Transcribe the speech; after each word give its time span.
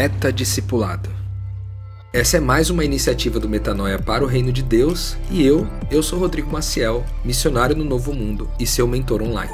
Meta-discipulado. 0.00 1.10
Essa 2.10 2.38
é 2.38 2.40
mais 2.40 2.70
uma 2.70 2.82
iniciativa 2.82 3.38
do 3.38 3.46
Metanoia 3.46 3.98
para 3.98 4.24
o 4.24 4.26
Reino 4.26 4.50
de 4.50 4.62
Deus 4.62 5.14
e 5.30 5.44
eu, 5.44 5.66
eu 5.90 6.02
sou 6.02 6.18
Rodrigo 6.18 6.50
Maciel, 6.50 7.04
missionário 7.22 7.76
no 7.76 7.84
Novo 7.84 8.14
Mundo 8.14 8.50
e 8.58 8.66
seu 8.66 8.88
mentor 8.88 9.20
online. 9.20 9.52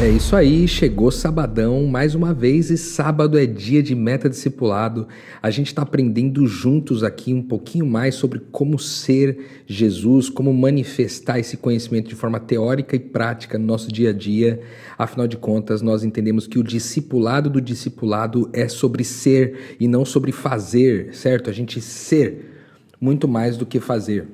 É 0.00 0.08
isso 0.08 0.36
aí, 0.36 0.68
chegou 0.68 1.10
sabadão 1.10 1.84
mais 1.88 2.14
uma 2.14 2.32
vez 2.32 2.70
e 2.70 2.78
sábado 2.78 3.36
é 3.36 3.44
dia 3.44 3.82
de 3.82 3.96
meta 3.96 4.30
discipulado. 4.30 5.08
A 5.42 5.50
gente 5.50 5.66
está 5.66 5.82
aprendendo 5.82 6.46
juntos 6.46 7.02
aqui 7.02 7.34
um 7.34 7.42
pouquinho 7.42 7.84
mais 7.84 8.14
sobre 8.14 8.38
como 8.52 8.78
ser 8.78 9.64
Jesus, 9.66 10.30
como 10.30 10.54
manifestar 10.54 11.40
esse 11.40 11.56
conhecimento 11.56 12.08
de 12.08 12.14
forma 12.14 12.38
teórica 12.38 12.94
e 12.94 13.00
prática 13.00 13.58
no 13.58 13.66
nosso 13.66 13.90
dia 13.90 14.10
a 14.10 14.12
dia. 14.12 14.60
Afinal 14.96 15.26
de 15.26 15.36
contas, 15.36 15.82
nós 15.82 16.04
entendemos 16.04 16.46
que 16.46 16.60
o 16.60 16.62
discipulado 16.62 17.50
do 17.50 17.60
discipulado 17.60 18.48
é 18.52 18.68
sobre 18.68 19.02
ser 19.02 19.76
e 19.80 19.88
não 19.88 20.04
sobre 20.04 20.30
fazer, 20.30 21.12
certo? 21.12 21.50
A 21.50 21.52
gente 21.52 21.80
ser 21.80 22.68
muito 23.00 23.26
mais 23.26 23.56
do 23.56 23.66
que 23.66 23.80
fazer. 23.80 24.28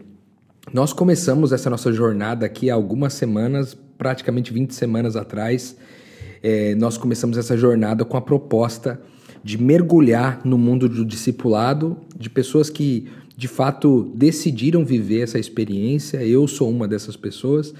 Nós 0.74 0.92
começamos 0.92 1.52
essa 1.52 1.70
nossa 1.70 1.90
jornada 1.90 2.44
aqui 2.44 2.68
há 2.68 2.74
algumas 2.74 3.14
semanas 3.14 3.74
praticamente 3.96 4.52
20 4.52 4.74
semanas 4.74 5.16
atrás, 5.16 5.76
é, 6.42 6.74
nós 6.74 6.98
começamos 6.98 7.38
essa 7.38 7.56
jornada 7.56 8.04
com 8.04 8.16
a 8.16 8.20
proposta 8.20 9.00
de 9.42 9.56
mergulhar 9.58 10.40
no 10.44 10.56
mundo 10.56 10.88
do 10.88 11.04
discipulado, 11.04 11.98
de 12.18 12.30
pessoas 12.30 12.70
que 12.70 13.08
de 13.36 13.48
fato 13.48 14.10
decidiram 14.14 14.84
viver 14.84 15.20
essa 15.20 15.38
experiência. 15.38 16.24
Eu 16.24 16.46
sou 16.46 16.70
uma 16.70 16.88
dessas 16.88 17.16
pessoas, 17.16 17.74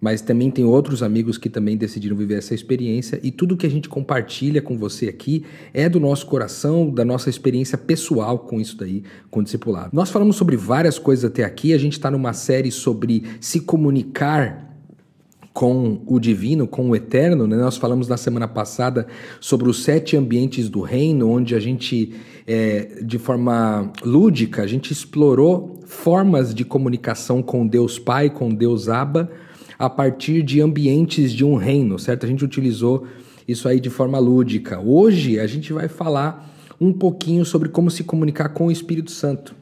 mas 0.00 0.20
também 0.20 0.50
tem 0.50 0.64
outros 0.64 1.02
amigos 1.02 1.38
que 1.38 1.48
também 1.48 1.76
decidiram 1.76 2.16
viver 2.16 2.38
essa 2.38 2.54
experiência. 2.54 3.20
E 3.22 3.30
tudo 3.30 3.56
que 3.56 3.66
a 3.66 3.70
gente 3.70 3.88
compartilha 3.88 4.60
com 4.60 4.76
você 4.76 5.08
aqui 5.08 5.44
é 5.72 5.88
do 5.88 6.00
nosso 6.00 6.26
coração, 6.26 6.90
da 6.90 7.04
nossa 7.04 7.30
experiência 7.30 7.78
pessoal 7.78 8.40
com 8.40 8.60
isso 8.60 8.76
daí, 8.76 9.04
com 9.30 9.40
o 9.40 9.42
discipulado. 9.42 9.90
Nós 9.92 10.10
falamos 10.10 10.36
sobre 10.36 10.56
várias 10.56 10.98
coisas 10.98 11.24
até 11.24 11.44
aqui. 11.44 11.72
A 11.72 11.78
gente 11.78 11.92
está 11.92 12.10
numa 12.10 12.32
série 12.32 12.70
sobre 12.70 13.22
se 13.40 13.60
comunicar 13.60 14.73
com 15.54 16.02
o 16.04 16.18
divino, 16.18 16.66
com 16.66 16.90
o 16.90 16.96
eterno. 16.96 17.46
Né? 17.46 17.56
Nós 17.56 17.76
falamos 17.76 18.08
na 18.08 18.16
semana 18.16 18.48
passada 18.48 19.06
sobre 19.40 19.68
os 19.68 19.84
sete 19.84 20.16
ambientes 20.16 20.68
do 20.68 20.80
reino, 20.80 21.30
onde 21.30 21.54
a 21.54 21.60
gente, 21.60 22.12
é, 22.44 23.00
de 23.00 23.18
forma 23.18 23.92
lúdica, 24.04 24.62
a 24.62 24.66
gente 24.66 24.92
explorou 24.92 25.80
formas 25.86 26.52
de 26.52 26.64
comunicação 26.64 27.40
com 27.40 27.64
Deus 27.64 28.00
Pai, 28.00 28.28
com 28.28 28.52
Deus 28.52 28.88
Abba, 28.88 29.30
a 29.78 29.88
partir 29.88 30.42
de 30.42 30.60
ambientes 30.60 31.32
de 31.32 31.44
um 31.44 31.54
reino, 31.54 32.00
certo? 32.00 32.26
A 32.26 32.28
gente 32.28 32.44
utilizou 32.44 33.06
isso 33.46 33.68
aí 33.68 33.78
de 33.78 33.90
forma 33.90 34.18
lúdica. 34.18 34.80
Hoje 34.80 35.38
a 35.38 35.46
gente 35.46 35.72
vai 35.72 35.86
falar 35.86 36.52
um 36.80 36.92
pouquinho 36.92 37.44
sobre 37.44 37.68
como 37.68 37.92
se 37.92 38.02
comunicar 38.02 38.48
com 38.48 38.66
o 38.66 38.72
Espírito 38.72 39.12
Santo. 39.12 39.54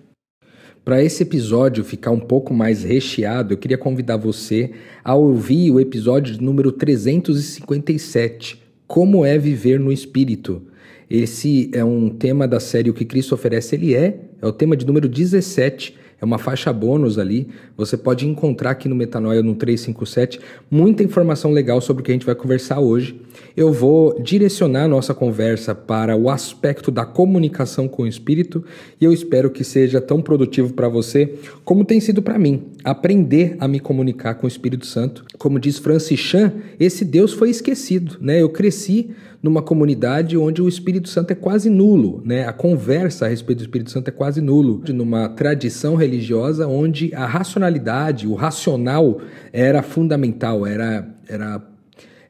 Para 0.84 1.00
esse 1.00 1.22
episódio 1.22 1.84
ficar 1.84 2.10
um 2.10 2.18
pouco 2.18 2.52
mais 2.52 2.82
recheado, 2.82 3.54
eu 3.54 3.56
queria 3.56 3.78
convidar 3.78 4.16
você 4.16 4.72
a 5.04 5.14
ouvir 5.14 5.70
o 5.70 5.78
episódio 5.78 6.42
número 6.42 6.72
357, 6.72 8.60
Como 8.88 9.24
é 9.24 9.38
viver 9.38 9.78
no 9.78 9.92
Espírito. 9.92 10.60
Esse 11.08 11.70
é 11.72 11.84
um 11.84 12.08
tema 12.08 12.48
da 12.48 12.58
série 12.58 12.90
O 12.90 12.94
que 12.94 13.04
Cristo 13.04 13.32
oferece, 13.32 13.76
ele 13.76 13.94
é, 13.94 14.22
é 14.40 14.46
o 14.46 14.52
tema 14.52 14.76
de 14.76 14.84
número 14.84 15.08
17 15.08 15.96
é 16.22 16.24
uma 16.24 16.38
faixa 16.38 16.72
bônus 16.72 17.18
ali. 17.18 17.48
Você 17.76 17.96
pode 17.96 18.28
encontrar 18.28 18.70
aqui 18.70 18.88
no 18.88 18.94
Metanoia 18.94 19.42
no 19.42 19.56
357 19.56 20.38
muita 20.70 21.02
informação 21.02 21.50
legal 21.50 21.80
sobre 21.80 22.00
o 22.00 22.04
que 22.04 22.12
a 22.12 22.14
gente 22.14 22.24
vai 22.24 22.36
conversar 22.36 22.78
hoje. 22.78 23.20
Eu 23.56 23.72
vou 23.72 24.20
direcionar 24.20 24.84
a 24.84 24.88
nossa 24.88 25.12
conversa 25.12 25.74
para 25.74 26.16
o 26.16 26.30
aspecto 26.30 26.92
da 26.92 27.04
comunicação 27.04 27.88
com 27.88 28.04
o 28.04 28.06
Espírito 28.06 28.64
e 29.00 29.04
eu 29.04 29.12
espero 29.12 29.50
que 29.50 29.64
seja 29.64 30.00
tão 30.00 30.22
produtivo 30.22 30.72
para 30.74 30.88
você 30.88 31.34
como 31.64 31.84
tem 31.84 31.98
sido 31.98 32.22
para 32.22 32.38
mim 32.38 32.66
aprender 32.84 33.56
a 33.58 33.66
me 33.66 33.80
comunicar 33.80 34.34
com 34.34 34.46
o 34.46 34.48
Espírito 34.48 34.86
Santo. 34.86 35.24
Como 35.38 35.58
diz 35.58 35.78
Francis 35.78 36.20
Chan, 36.20 36.52
esse 36.78 37.04
Deus 37.04 37.32
foi 37.32 37.50
esquecido, 37.50 38.16
né? 38.20 38.40
Eu 38.40 38.48
cresci 38.48 39.10
numa 39.42 39.60
comunidade 39.60 40.38
onde 40.38 40.62
o 40.62 40.68
Espírito 40.68 41.08
Santo 41.08 41.32
é 41.32 41.34
quase 41.34 41.68
nulo, 41.68 42.22
né? 42.24 42.46
A 42.46 42.52
conversa 42.52 43.26
a 43.26 43.28
respeito 43.28 43.58
do 43.58 43.62
Espírito 43.62 43.90
Santo 43.90 44.08
é 44.08 44.12
quase 44.12 44.40
nulo, 44.40 44.82
numa 44.90 45.28
tradição 45.30 45.96
religiosa 45.96 46.68
onde 46.68 47.12
a 47.14 47.26
racionalidade, 47.26 48.28
o 48.28 48.34
racional 48.34 49.20
era 49.52 49.82
fundamental, 49.82 50.64
era 50.64 51.12
era 51.28 51.62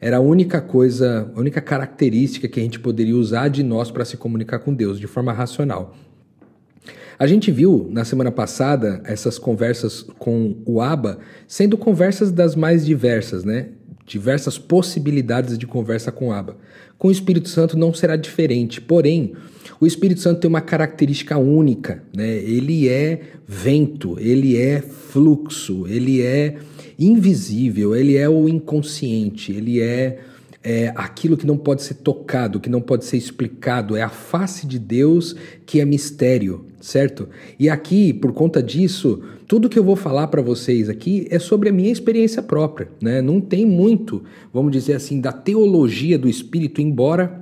era 0.00 0.16
a 0.16 0.20
única 0.20 0.60
coisa, 0.60 1.30
a 1.32 1.38
única 1.38 1.60
característica 1.60 2.48
que 2.48 2.58
a 2.58 2.62
gente 2.62 2.80
poderia 2.80 3.14
usar 3.14 3.46
de 3.46 3.62
nós 3.62 3.88
para 3.88 4.04
se 4.04 4.16
comunicar 4.16 4.58
com 4.58 4.74
Deus 4.74 4.98
de 4.98 5.06
forma 5.06 5.32
racional. 5.32 5.94
A 7.16 7.26
gente 7.28 7.52
viu 7.52 7.88
na 7.88 8.04
semana 8.04 8.32
passada 8.32 9.00
essas 9.04 9.38
conversas 9.38 10.02
com 10.18 10.56
o 10.66 10.80
Abba 10.80 11.18
sendo 11.46 11.78
conversas 11.78 12.32
das 12.32 12.56
mais 12.56 12.84
diversas, 12.84 13.44
né? 13.44 13.68
Diversas 14.06 14.58
possibilidades 14.58 15.56
de 15.56 15.66
conversa 15.66 16.10
com 16.10 16.32
Abba. 16.32 16.56
Com 16.98 17.08
o 17.08 17.12
Espírito 17.12 17.48
Santo 17.48 17.76
não 17.76 17.92
será 17.92 18.16
diferente, 18.16 18.80
porém, 18.80 19.32
o 19.80 19.86
Espírito 19.86 20.20
Santo 20.20 20.40
tem 20.40 20.48
uma 20.48 20.60
característica 20.60 21.36
única, 21.36 22.04
né? 22.14 22.36
Ele 22.36 22.88
é 22.88 23.20
vento, 23.46 24.16
ele 24.20 24.56
é 24.56 24.80
fluxo, 24.80 25.86
ele 25.88 26.22
é 26.22 26.56
invisível, 26.98 27.96
ele 27.96 28.16
é 28.16 28.28
o 28.28 28.48
inconsciente, 28.48 29.52
ele 29.52 29.80
é, 29.80 30.20
é 30.64 30.92
aquilo 30.94 31.36
que 31.36 31.46
não 31.46 31.56
pode 31.56 31.82
ser 31.82 31.94
tocado, 31.94 32.60
que 32.60 32.70
não 32.70 32.80
pode 32.80 33.04
ser 33.04 33.16
explicado, 33.16 33.96
é 33.96 34.02
a 34.02 34.08
face 34.08 34.66
de 34.66 34.78
Deus 34.78 35.34
que 35.66 35.80
é 35.80 35.84
mistério, 35.84 36.66
certo? 36.80 37.28
E 37.58 37.68
aqui, 37.68 38.12
por 38.12 38.32
conta 38.32 38.62
disso, 38.62 39.22
tudo 39.48 39.68
que 39.68 39.78
eu 39.78 39.84
vou 39.84 39.96
falar 39.96 40.28
para 40.28 40.40
vocês 40.40 40.88
aqui 40.88 41.26
é 41.30 41.38
sobre 41.38 41.68
a 41.68 41.72
minha 41.72 41.90
experiência 41.90 42.42
própria, 42.42 42.88
né? 43.00 43.20
Não 43.20 43.40
tem 43.40 43.66
muito, 43.66 44.22
vamos 44.52 44.70
dizer 44.70 44.94
assim, 44.94 45.20
da 45.20 45.32
teologia 45.32 46.16
do 46.16 46.28
Espírito, 46.28 46.80
embora 46.80 47.40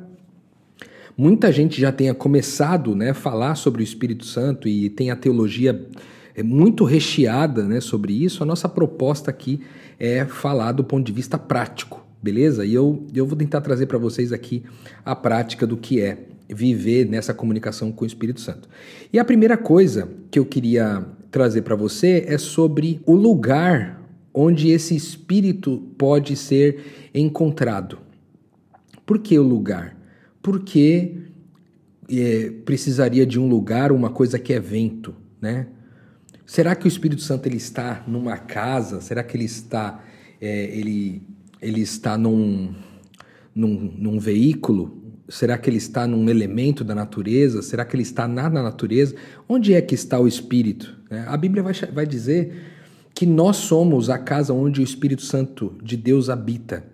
muita 1.17 1.53
gente 1.53 1.79
já 1.79 1.93
tenha 1.93 2.15
começado, 2.15 2.95
né, 2.97 3.11
a 3.11 3.15
falar 3.15 3.55
sobre 3.55 3.83
o 3.83 3.85
Espírito 3.85 4.25
Santo 4.25 4.67
e 4.67 4.89
tem 4.89 5.11
a 5.11 5.17
teologia 5.17 5.87
é 6.35 6.43
muito 6.43 6.85
recheada, 6.85 7.65
né, 7.65 7.81
sobre 7.81 8.13
isso. 8.13 8.43
A 8.43 8.47
nossa 8.47 8.69
proposta 8.69 9.31
aqui 9.31 9.61
é 9.99 10.25
falar 10.25 10.73
do 10.73 10.83
ponto 10.83 11.05
de 11.05 11.13
vista 11.13 11.37
prático, 11.37 12.03
beleza? 12.23 12.65
E 12.65 12.75
eu, 12.75 13.07
eu 13.15 13.27
vou 13.27 13.37
tentar 13.37 13.61
trazer 13.61 13.87
para 13.87 13.99
vocês 13.99 14.33
aqui 14.33 14.63
a 15.05 15.15
prática 15.15 15.67
do 15.67 15.77
que 15.77 16.01
é 16.01 16.27
viver 16.49 17.07
nessa 17.07 17.33
comunicação 17.33 17.93
com 17.93 18.05
o 18.05 18.07
Espírito 18.07 18.41
Santo. 18.41 18.69
E 19.13 19.19
a 19.19 19.25
primeira 19.25 19.57
coisa 19.57 20.09
que 20.31 20.39
eu 20.39 20.45
queria 20.45 21.05
trazer 21.31 21.63
para 21.63 21.77
você 21.77 22.25
é 22.27 22.37
sobre 22.39 23.01
o 23.07 23.15
lugar 23.15 24.01
onde 24.35 24.71
esse 24.71 24.95
espírito 24.95 25.79
pode 25.97 26.37
ser 26.37 27.11
encontrado. 27.15 27.99
Por 29.07 29.19
que 29.19 29.39
o 29.39 29.43
lugar? 29.43 29.97
Porque 30.43 31.17
é, 32.09 32.51
precisaria 32.65 33.27
de 33.27 33.39
um 33.39 33.49
lugar, 33.49 33.93
uma 33.93 34.11
coisa 34.11 34.39
que 34.39 34.53
é 34.53 34.61
vento, 34.61 35.15
né? 35.41 35.67
Será 36.47 36.75
que 36.75 36.87
o 36.87 36.89
Espírito 36.89 37.23
Santo 37.23 37.47
ele 37.47 37.57
está 37.57 38.03
numa 38.09 38.37
casa? 38.37 39.01
Será 39.01 39.23
que 39.23 39.37
ele 39.37 39.45
está 39.45 40.03
é, 40.41 40.65
ele, 40.77 41.23
ele 41.61 41.81
está 41.81 42.17
num, 42.17 42.75
num, 43.55 43.93
num 43.97 44.19
veículo? 44.19 44.99
Será 45.29 45.57
que 45.57 45.71
ele 45.71 45.77
está 45.77 46.07
num 46.07 46.29
elemento 46.29 46.83
da 46.83 46.95
natureza? 46.95 47.63
Será 47.63 47.85
que 47.85 47.95
ele 47.95 48.03
está 48.03 48.27
na 48.27 48.49
natureza? 48.51 49.15
Onde 49.49 49.75
é 49.75 49.81
que 49.81 49.95
está 49.95 50.19
o 50.19 50.27
Espírito? 50.27 50.97
É, 51.09 51.21
a 51.21 51.37
Bíblia 51.37 51.63
vai, 51.63 51.73
vai 51.93 52.07
dizer 52.07 52.53
que 53.15 53.27
nós 53.27 53.57
somos 53.57 54.11
a 54.11 54.19
casa 54.19 54.53
onde 54.53 54.81
o 54.81 54.85
Espírito 54.85 55.23
Santo 55.23 55.75
de 55.83 55.97
Deus 55.97 56.29
habita. 56.29 56.85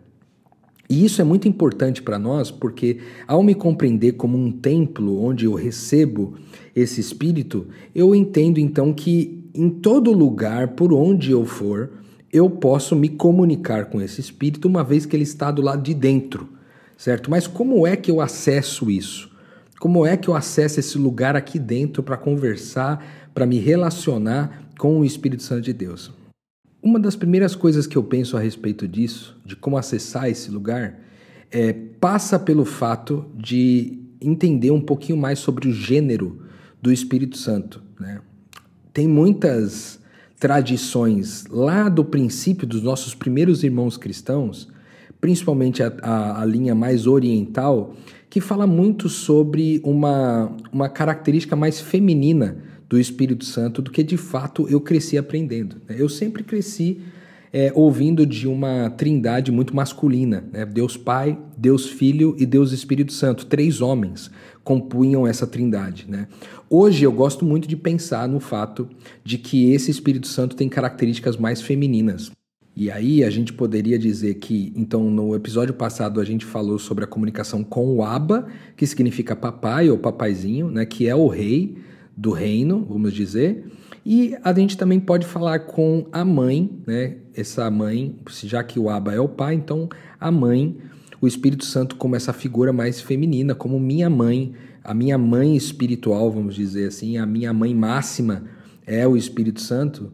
E 0.89 1.05
isso 1.05 1.21
é 1.21 1.25
muito 1.25 1.49
importante 1.49 2.03
para 2.03 2.19
nós, 2.19 2.51
porque 2.51 2.99
ao 3.27 3.43
me 3.43 3.55
compreender 3.55 4.13
como 4.13 4.39
um 4.39 4.53
templo 4.53 5.21
onde 5.21 5.47
eu 5.47 5.55
recebo 5.55 6.35
esse 6.75 7.01
Espírito, 7.01 7.67
eu 7.95 8.15
entendo 8.15 8.59
então 8.59 8.93
que 8.93 9.51
em 9.55 9.69
todo 9.71 10.13
lugar, 10.13 10.69
por 10.69 10.93
onde 10.93 11.31
eu 11.31 11.45
for, 11.45 11.91
eu 12.37 12.51
posso 12.51 12.95
me 12.95 13.09
comunicar 13.09 13.87
com 13.87 14.01
esse 14.01 14.21
Espírito, 14.21 14.69
uma 14.69 14.85
vez 14.85 15.07
que 15.07 15.17
ele 15.17 15.23
está 15.23 15.51
do 15.51 15.63
lado 15.63 15.83
de 15.83 15.95
dentro 15.95 16.57
certo? 16.97 17.31
Mas 17.31 17.47
como 17.47 17.87
é 17.87 17.97
que 17.97 18.11
eu 18.11 18.21
acesso 18.21 18.91
isso? 18.91 19.31
Como 19.79 20.07
é 20.07 20.17
que 20.17 20.29
eu 20.29 20.35
acesso 20.35 20.81
esse 20.81 20.97
lugar 20.97 21.37
aqui 21.37 21.59
dentro 21.59 22.03
para 22.03 22.17
conversar, 22.17 23.05
para 23.35 23.47
me 23.47 23.59
relacionar 23.59 24.71
com 24.79 25.01
o 25.01 25.05
Espírito 25.05 25.43
Santo 25.43 25.63
de 25.63 25.73
Deus? 25.73 26.11
Uma 26.83 26.99
das 26.99 27.17
primeiras 27.17 27.55
coisas 27.55 27.87
que 27.87 27.97
eu 27.97 28.03
penso 28.03 28.37
a 28.37 28.41
respeito 28.41 28.89
disso, 28.89 29.37
de 29.45 29.55
como 29.55 29.77
acessar 29.77 30.29
esse 30.31 30.51
lugar, 30.51 30.99
é, 31.51 31.73
passa 31.73 32.39
pelo 32.39 32.65
fato 32.65 33.27
de 33.35 34.01
entender 34.21 34.71
um 34.71 34.81
pouquinho 34.81 35.19
mais 35.19 35.39
sobre 35.39 35.69
o 35.69 35.73
gênero 35.73 36.43
do 36.81 36.93
Espírito 36.93 37.37
Santo. 37.37 37.83
Né? 38.01 38.21
Tem 38.93 39.07
muitas 39.07 40.01
tradições 40.39 41.45
lá 41.49 41.89
do 41.89 42.05
princípio 42.05 42.67
dos 42.67 42.83
nossos 42.83 43.15
primeiros 43.15 43.65
irmãos 43.65 43.97
cristãos 43.97 44.69
principalmente 45.21 45.83
a, 45.83 45.93
a, 46.03 46.43
a 46.43 46.45
linha 46.45 46.75
mais 46.75 47.07
oriental, 47.07 47.95
que 48.29 48.41
fala 48.41 48.67
muito 48.67 49.09
sobre 49.09 49.81
uma, 49.85 50.55
uma 50.73 50.89
característica 50.89 51.57
mais 51.57 51.81
feminina 51.81 52.59
do 52.89 52.99
Espírito 52.99 53.45
Santo 53.45 53.83
do 53.83 53.91
que 53.91 54.03
de 54.03 54.17
fato 54.17 54.69
eu 54.69 54.81
cresci 54.81 55.19
aprendendo. 55.19 55.77
Né? 55.89 55.97
Eu 55.99 56.09
sempre 56.09 56.45
cresci 56.45 57.01
é, 57.53 57.73
ouvindo 57.75 58.27
de 58.27 58.47
uma 58.47 58.91
trindade 58.91 59.51
muito 59.51 59.75
masculina, 59.75 60.45
né? 60.53 60.67
Deus 60.67 60.97
Pai, 60.97 61.39
Deus 61.57 61.87
Filho 61.87 62.37
e 62.39 62.45
Deus 62.45 62.73
Espírito 62.73 63.13
Santo, 63.13 63.47
três 63.47 63.81
homens 63.81 64.31
compunham 64.63 65.27
essa 65.27 65.47
trindade. 65.47 66.07
Né? 66.09 66.29
Hoje 66.69 67.05
eu 67.05 67.13
gosto 67.13 67.45
muito 67.45 67.67
de 67.67 67.77
pensar 67.77 68.29
no 68.29 68.41
fato 68.41 68.89
de 69.25 69.39
que 69.39 69.73
esse 69.73 69.91
Espírito 69.91 70.27
Santo 70.27 70.57
tem 70.57 70.69
características 70.69 71.37
mais 71.37 71.61
femininas. 71.63 72.31
E 72.77 72.91
aí 72.91 73.25
a 73.25 73.31
gente 73.31 73.55
poderia 73.55 73.99
dizer 73.99 74.35
que, 74.35 74.71
então, 74.77 75.09
no 75.11 75.35
episódio 75.35 75.73
passado 75.73 76.21
a 76.21 76.25
gente 76.25 76.45
falou 76.45 76.79
sobre 76.79 77.05
a 77.05 77.07
comunicação 77.07 77.65
com 77.65 77.87
o 77.97 78.05
Abba, 78.05 78.49
que 78.77 78.87
significa 78.87 79.35
papai 79.35 79.89
ou 79.89 79.97
papaizinho, 79.97 80.71
né, 80.71 80.85
que 80.85 81.09
é 81.09 81.17
o 81.17 81.27
rei 81.27 81.79
do 82.15 82.33
reino, 82.33 82.85
vamos 82.87 83.15
dizer. 83.15 83.65
E 84.05 84.37
a 84.45 84.53
gente 84.53 84.77
também 84.77 85.01
pode 85.01 85.27
falar 85.27 85.61
com 85.61 86.07
a 86.13 86.23
mãe, 86.23 86.71
né, 86.87 87.17
essa 87.35 87.71
mãe, 87.71 88.15
já 88.45 88.63
que 88.63 88.79
o 88.79 88.91
Abba 88.91 89.15
é 89.15 89.21
o 89.21 89.29
pai, 89.29 89.55
então 89.55 89.89
a 90.21 90.31
mãe, 90.31 90.77
o 91.21 91.27
Espírito 91.27 91.65
Santo 91.65 91.97
como 91.97 92.17
essa 92.17 92.33
figura 92.33 92.73
mais 92.73 93.01
feminina, 93.01 93.55
como 93.55 93.79
minha 93.81 94.09
mãe, 94.11 94.53
a 94.83 94.95
minha 94.95 95.19
mãe 95.19 95.57
espiritual, 95.57 96.31
vamos 96.31 96.55
dizer 96.55 96.89
assim, 96.89 97.17
a 97.19 97.27
minha 97.27 97.53
mãe 97.53 97.75
máxima 97.75 98.45
é 98.87 99.07
o 99.07 99.17
Espírito 99.17 99.61
Santo. 99.61 100.13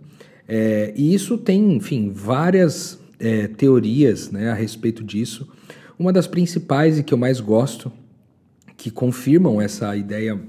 É, 0.48 0.92
e 0.96 1.14
isso 1.14 1.36
tem, 1.38 1.76
enfim, 1.76 2.10
várias 2.10 2.98
é, 3.18 3.46
teorias 3.46 4.30
né, 4.30 4.50
a 4.50 4.54
respeito 4.54 5.04
disso. 5.04 5.48
Uma 5.98 6.12
das 6.12 6.26
principais 6.26 6.98
e 6.98 7.02
que 7.02 7.14
eu 7.14 7.18
mais 7.18 7.40
gosto, 7.40 7.92
que 8.76 8.90
confirmam 8.90 9.60
essa 9.60 9.96
ideia 9.96 10.40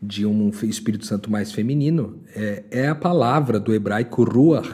de 0.00 0.24
um 0.24 0.50
Espírito 0.62 1.06
Santo 1.06 1.30
mais 1.30 1.52
feminino, 1.52 2.18
é, 2.34 2.64
é 2.70 2.88
a 2.88 2.94
palavra 2.94 3.60
do 3.60 3.74
hebraico 3.74 4.24
ruach, 4.24 4.72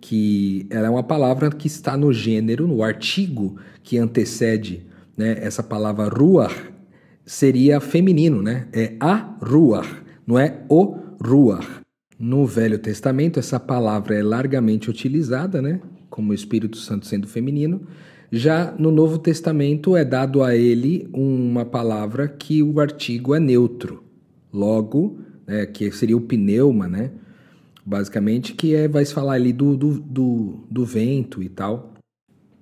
que 0.00 0.66
ela 0.70 0.86
é 0.86 0.90
uma 0.90 1.02
palavra 1.02 1.50
que 1.50 1.66
está 1.66 1.96
no 1.96 2.12
gênero, 2.12 2.66
no 2.66 2.82
artigo 2.82 3.56
que 3.82 3.98
antecede 3.98 4.86
né, 5.16 5.36
essa 5.40 5.62
palavra 5.62 6.08
ruach, 6.08 6.54
seria 7.26 7.80
feminino, 7.80 8.40
né? 8.40 8.68
É 8.72 8.94
a 9.00 9.36
ruach, 9.42 9.88
não 10.26 10.38
é 10.38 10.62
o 10.68 10.96
ruach. 11.22 11.66
No 12.18 12.46
Velho 12.46 12.78
Testamento, 12.78 13.38
essa 13.38 13.60
palavra 13.60 14.14
é 14.14 14.22
largamente 14.22 14.88
utilizada, 14.88 15.60
né? 15.60 15.80
Como 16.08 16.30
o 16.30 16.34
Espírito 16.34 16.76
Santo 16.78 17.06
sendo 17.06 17.28
feminino. 17.28 17.82
Já 18.30 18.74
no 18.78 18.90
Novo 18.90 19.18
Testamento 19.18 19.96
é 19.96 20.04
dado 20.04 20.42
a 20.42 20.54
ele 20.56 21.08
uma 21.12 21.64
palavra 21.64 22.28
que 22.28 22.62
o 22.62 22.80
artigo 22.80 23.34
é 23.34 23.40
neutro. 23.40 24.02
Logo, 24.52 25.18
né, 25.46 25.66
que 25.66 25.90
seria 25.92 26.16
o 26.16 26.20
pneuma, 26.20 26.88
né? 26.88 27.10
Basicamente, 27.88 28.52
que 28.52 28.74
é, 28.74 28.86
vai 28.86 29.02
se 29.02 29.14
falar 29.14 29.32
ali 29.32 29.50
do, 29.50 29.74
do, 29.74 29.98
do, 29.98 30.66
do 30.70 30.84
vento 30.84 31.42
e 31.42 31.48
tal. 31.48 31.94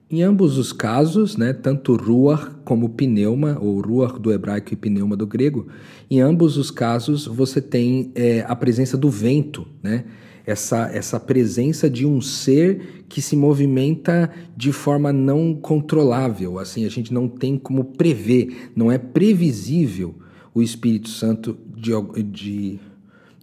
Em 0.09 0.23
ambos 0.23 0.57
os 0.57 0.73
casos, 0.73 1.37
né, 1.37 1.53
tanto 1.53 1.97
ruach 1.97 2.55
como 2.65 2.91
pneuma, 2.91 3.59
ou 3.61 3.81
ruach 3.81 4.21
do 4.21 4.33
hebraico 4.33 4.73
e 4.73 4.77
pneuma 4.77 5.17
do 5.17 5.27
grego, 5.27 5.67
em 6.09 6.21
ambos 6.21 6.57
os 6.57 6.71
casos 6.71 7.27
você 7.27 7.61
tem 7.61 8.13
é, 8.15 8.45
a 8.47 8.55
presença 8.55 8.97
do 8.97 9.11
vento, 9.11 9.67
né? 9.83 10.05
Essa, 10.47 10.89
essa 10.93 11.19
presença 11.19 11.91
de 11.91 12.07
um 12.07 12.21
ser 12.21 13.05
que 13.09 13.21
se 13.21 13.35
movimenta 13.35 14.31
de 14.57 14.71
forma 14.71 15.13
não 15.13 15.53
controlável, 15.53 16.61
assim, 16.61 16.85
a 16.85 16.89
gente 16.89 17.13
não 17.13 17.27
tem 17.27 17.59
como 17.59 17.85
prever, 17.85 18.71
não 18.77 18.93
é 18.93 18.97
previsível 18.97 20.15
o 20.55 20.63
Espírito 20.63 21.09
Santo 21.09 21.59
de, 21.75 21.91
de 22.23 22.79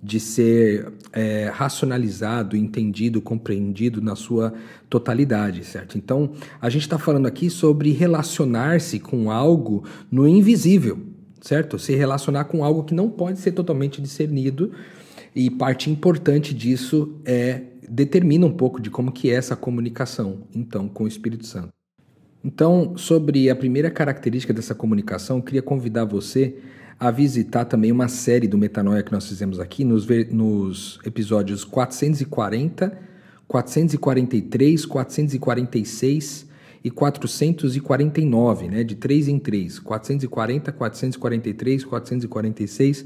de 0.03 0.19
ser 0.19 0.91
é, 1.13 1.49
racionalizado, 1.53 2.57
entendido, 2.57 3.21
compreendido 3.21 4.01
na 4.01 4.17
sua 4.17 4.53
totalidade, 4.89 5.63
certo? 5.63 5.97
Então, 5.97 6.33
a 6.59 6.69
gente 6.69 6.81
está 6.81 6.99
falando 6.99 7.25
aqui 7.25 7.49
sobre 7.49 7.91
relacionar-se 7.91 8.99
com 8.99 9.31
algo 9.31 9.85
no 10.11 10.27
invisível, 10.27 10.99
certo? 11.39 11.79
Se 11.79 11.95
relacionar 11.95 12.43
com 12.45 12.65
algo 12.65 12.83
que 12.83 12.93
não 12.93 13.09
pode 13.09 13.39
ser 13.39 13.53
totalmente 13.53 14.01
discernido 14.01 14.73
e 15.33 15.49
parte 15.49 15.89
importante 15.89 16.53
disso 16.53 17.15
é 17.23 17.61
determina 17.89 18.45
um 18.45 18.51
pouco 18.51 18.81
de 18.81 18.89
como 18.89 19.11
que 19.11 19.29
é 19.29 19.35
essa 19.35 19.55
comunicação, 19.55 20.39
então, 20.53 20.89
com 20.89 21.05
o 21.05 21.07
Espírito 21.07 21.45
Santo. 21.45 21.69
Então, 22.43 22.97
sobre 22.97 23.49
a 23.49 23.55
primeira 23.55 23.89
característica 23.89 24.53
dessa 24.53 24.75
comunicação, 24.75 25.39
queria 25.41 25.61
convidar 25.61 26.03
você 26.03 26.57
a 27.03 27.11
visitar 27.11 27.65
também 27.65 27.91
uma 27.91 28.07
série 28.07 28.47
do 28.47 28.57
Metanoia 28.57 29.03
que 29.03 29.11
nós 29.11 29.27
fizemos 29.27 29.59
aqui 29.59 29.83
nos, 29.83 30.07
nos 30.31 31.01
episódios 31.05 31.65
440, 31.65 32.97
443, 33.45 34.85
446 34.85 36.47
e 36.81 36.89
449, 36.89 38.69
né, 38.69 38.85
de 38.85 38.95
3 38.95 39.27
em 39.27 39.37
3, 39.37 39.79
440, 39.79 40.71
443, 40.71 41.83
446 41.83 43.05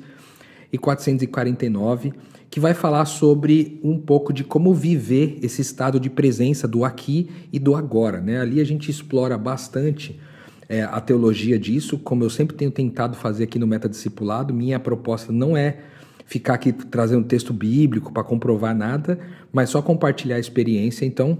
e 0.71 0.77
449, 0.77 2.13
que 2.51 2.59
vai 2.59 2.75
falar 2.75 3.05
sobre 3.05 3.79
um 3.83 3.97
pouco 3.97 4.31
de 4.31 4.43
como 4.43 4.75
viver 4.75 5.39
esse 5.41 5.63
estado 5.63 5.99
de 5.99 6.11
presença 6.11 6.67
do 6.67 6.85
aqui 6.85 7.31
e 7.51 7.57
do 7.57 7.75
agora, 7.75 8.21
né? 8.21 8.39
Ali 8.39 8.61
a 8.61 8.63
gente 8.63 8.91
explora 8.91 9.39
bastante 9.39 10.19
é, 10.69 10.83
a 10.83 10.99
teologia 10.99 11.57
disso, 11.57 11.97
como 11.97 12.23
eu 12.23 12.29
sempre 12.29 12.55
tenho 12.55 12.71
tentado 12.71 13.15
fazer 13.15 13.45
aqui 13.45 13.57
no 13.57 13.65
Metadiscipulado. 13.67 14.53
Minha 14.53 14.79
proposta 14.79 15.31
não 15.31 15.55
é 15.55 15.77
ficar 16.25 16.55
aqui 16.55 16.73
trazendo 16.73 17.23
texto 17.25 17.53
bíblico 17.53 18.11
para 18.11 18.23
comprovar 18.23 18.75
nada, 18.75 19.17
mas 19.51 19.69
só 19.69 19.81
compartilhar 19.81 20.35
a 20.35 20.39
experiência. 20.39 21.05
Então, 21.05 21.37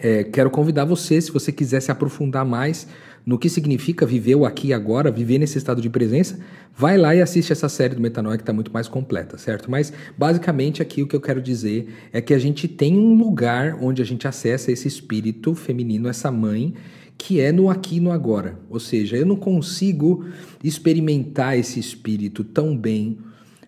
é, 0.00 0.24
quero 0.24 0.50
convidar 0.50 0.84
você, 0.84 1.20
se 1.20 1.30
você 1.30 1.52
quiser 1.52 1.80
se 1.80 1.92
aprofundar 1.92 2.44
mais 2.44 2.88
no 3.24 3.38
que 3.38 3.48
significa 3.48 4.06
viver 4.06 4.34
o 4.34 4.46
aqui 4.46 4.68
e 4.68 4.72
agora, 4.72 5.10
viver 5.10 5.38
nesse 5.38 5.58
estado 5.58 5.80
de 5.80 5.90
presença, 5.90 6.40
vai 6.74 6.96
lá 6.96 7.14
e 7.14 7.20
assiste 7.20 7.52
essa 7.52 7.68
série 7.68 7.94
do 7.94 8.00
Metanoia 8.00 8.38
que 8.38 8.42
está 8.42 8.52
muito 8.52 8.72
mais 8.72 8.88
completa, 8.88 9.36
certo? 9.36 9.70
Mas 9.70 9.92
basicamente 10.16 10.80
aqui 10.80 11.02
o 11.02 11.06
que 11.06 11.14
eu 11.14 11.20
quero 11.20 11.40
dizer 11.40 11.94
é 12.12 12.20
que 12.20 12.32
a 12.32 12.38
gente 12.38 12.66
tem 12.66 12.98
um 12.98 13.14
lugar 13.14 13.76
onde 13.80 14.00
a 14.00 14.04
gente 14.04 14.26
acessa 14.26 14.72
esse 14.72 14.88
espírito 14.88 15.54
feminino, 15.54 16.08
essa 16.08 16.32
mãe, 16.32 16.74
que 17.20 17.38
é 17.38 17.52
no 17.52 17.68
aqui 17.68 17.96
e 17.96 18.00
no 18.00 18.10
agora. 18.10 18.58
Ou 18.70 18.80
seja, 18.80 19.14
eu 19.14 19.26
não 19.26 19.36
consigo 19.36 20.24
experimentar 20.64 21.56
esse 21.58 21.78
espírito 21.78 22.42
tão 22.42 22.74
bem 22.74 23.18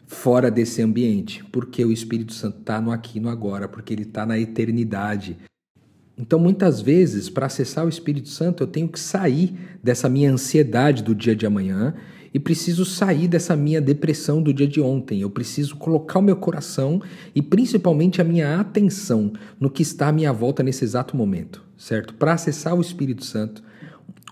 fora 0.06 0.50
desse 0.50 0.80
ambiente, 0.80 1.44
porque 1.52 1.84
o 1.84 1.92
Espírito 1.92 2.32
Santo 2.32 2.60
está 2.60 2.80
no 2.80 2.90
aqui 2.90 3.18
e 3.18 3.20
no 3.20 3.28
agora, 3.28 3.68
porque 3.68 3.92
ele 3.92 4.04
está 4.04 4.24
na 4.24 4.38
eternidade. 4.38 5.36
Então, 6.16 6.38
muitas 6.38 6.80
vezes, 6.80 7.28
para 7.28 7.44
acessar 7.44 7.84
o 7.84 7.90
Espírito 7.90 8.30
Santo, 8.30 8.62
eu 8.62 8.66
tenho 8.66 8.88
que 8.88 8.98
sair 8.98 9.54
dessa 9.82 10.08
minha 10.08 10.32
ansiedade 10.32 11.02
do 11.02 11.14
dia 11.14 11.36
de 11.36 11.44
amanhã 11.44 11.94
e 12.32 12.38
preciso 12.38 12.86
sair 12.86 13.28
dessa 13.28 13.54
minha 13.54 13.82
depressão 13.82 14.42
do 14.42 14.54
dia 14.54 14.66
de 14.66 14.80
ontem. 14.80 15.20
Eu 15.20 15.28
preciso 15.28 15.76
colocar 15.76 16.20
o 16.20 16.22
meu 16.22 16.36
coração 16.36 17.02
e 17.34 17.42
principalmente 17.42 18.18
a 18.18 18.24
minha 18.24 18.58
atenção 18.58 19.30
no 19.60 19.68
que 19.68 19.82
está 19.82 20.08
à 20.08 20.12
minha 20.12 20.32
volta 20.32 20.62
nesse 20.62 20.84
exato 20.84 21.14
momento 21.14 21.62
certo? 21.82 22.14
Para 22.14 22.34
acessar 22.34 22.74
o 22.74 22.80
Espírito 22.80 23.24
Santo, 23.24 23.62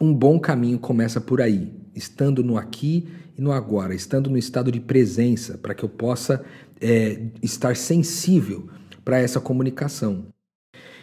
um 0.00 0.14
bom 0.14 0.38
caminho 0.38 0.78
começa 0.78 1.20
por 1.20 1.40
aí, 1.40 1.72
estando 1.94 2.44
no 2.44 2.56
aqui 2.56 3.08
e 3.36 3.42
no 3.42 3.50
agora, 3.50 3.92
estando 3.92 4.30
no 4.30 4.38
estado 4.38 4.70
de 4.70 4.78
presença, 4.78 5.58
para 5.58 5.74
que 5.74 5.84
eu 5.84 5.88
possa 5.88 6.44
é, 6.80 7.20
estar 7.42 7.74
sensível 7.74 8.68
para 9.04 9.18
essa 9.18 9.40
comunicação. 9.40 10.26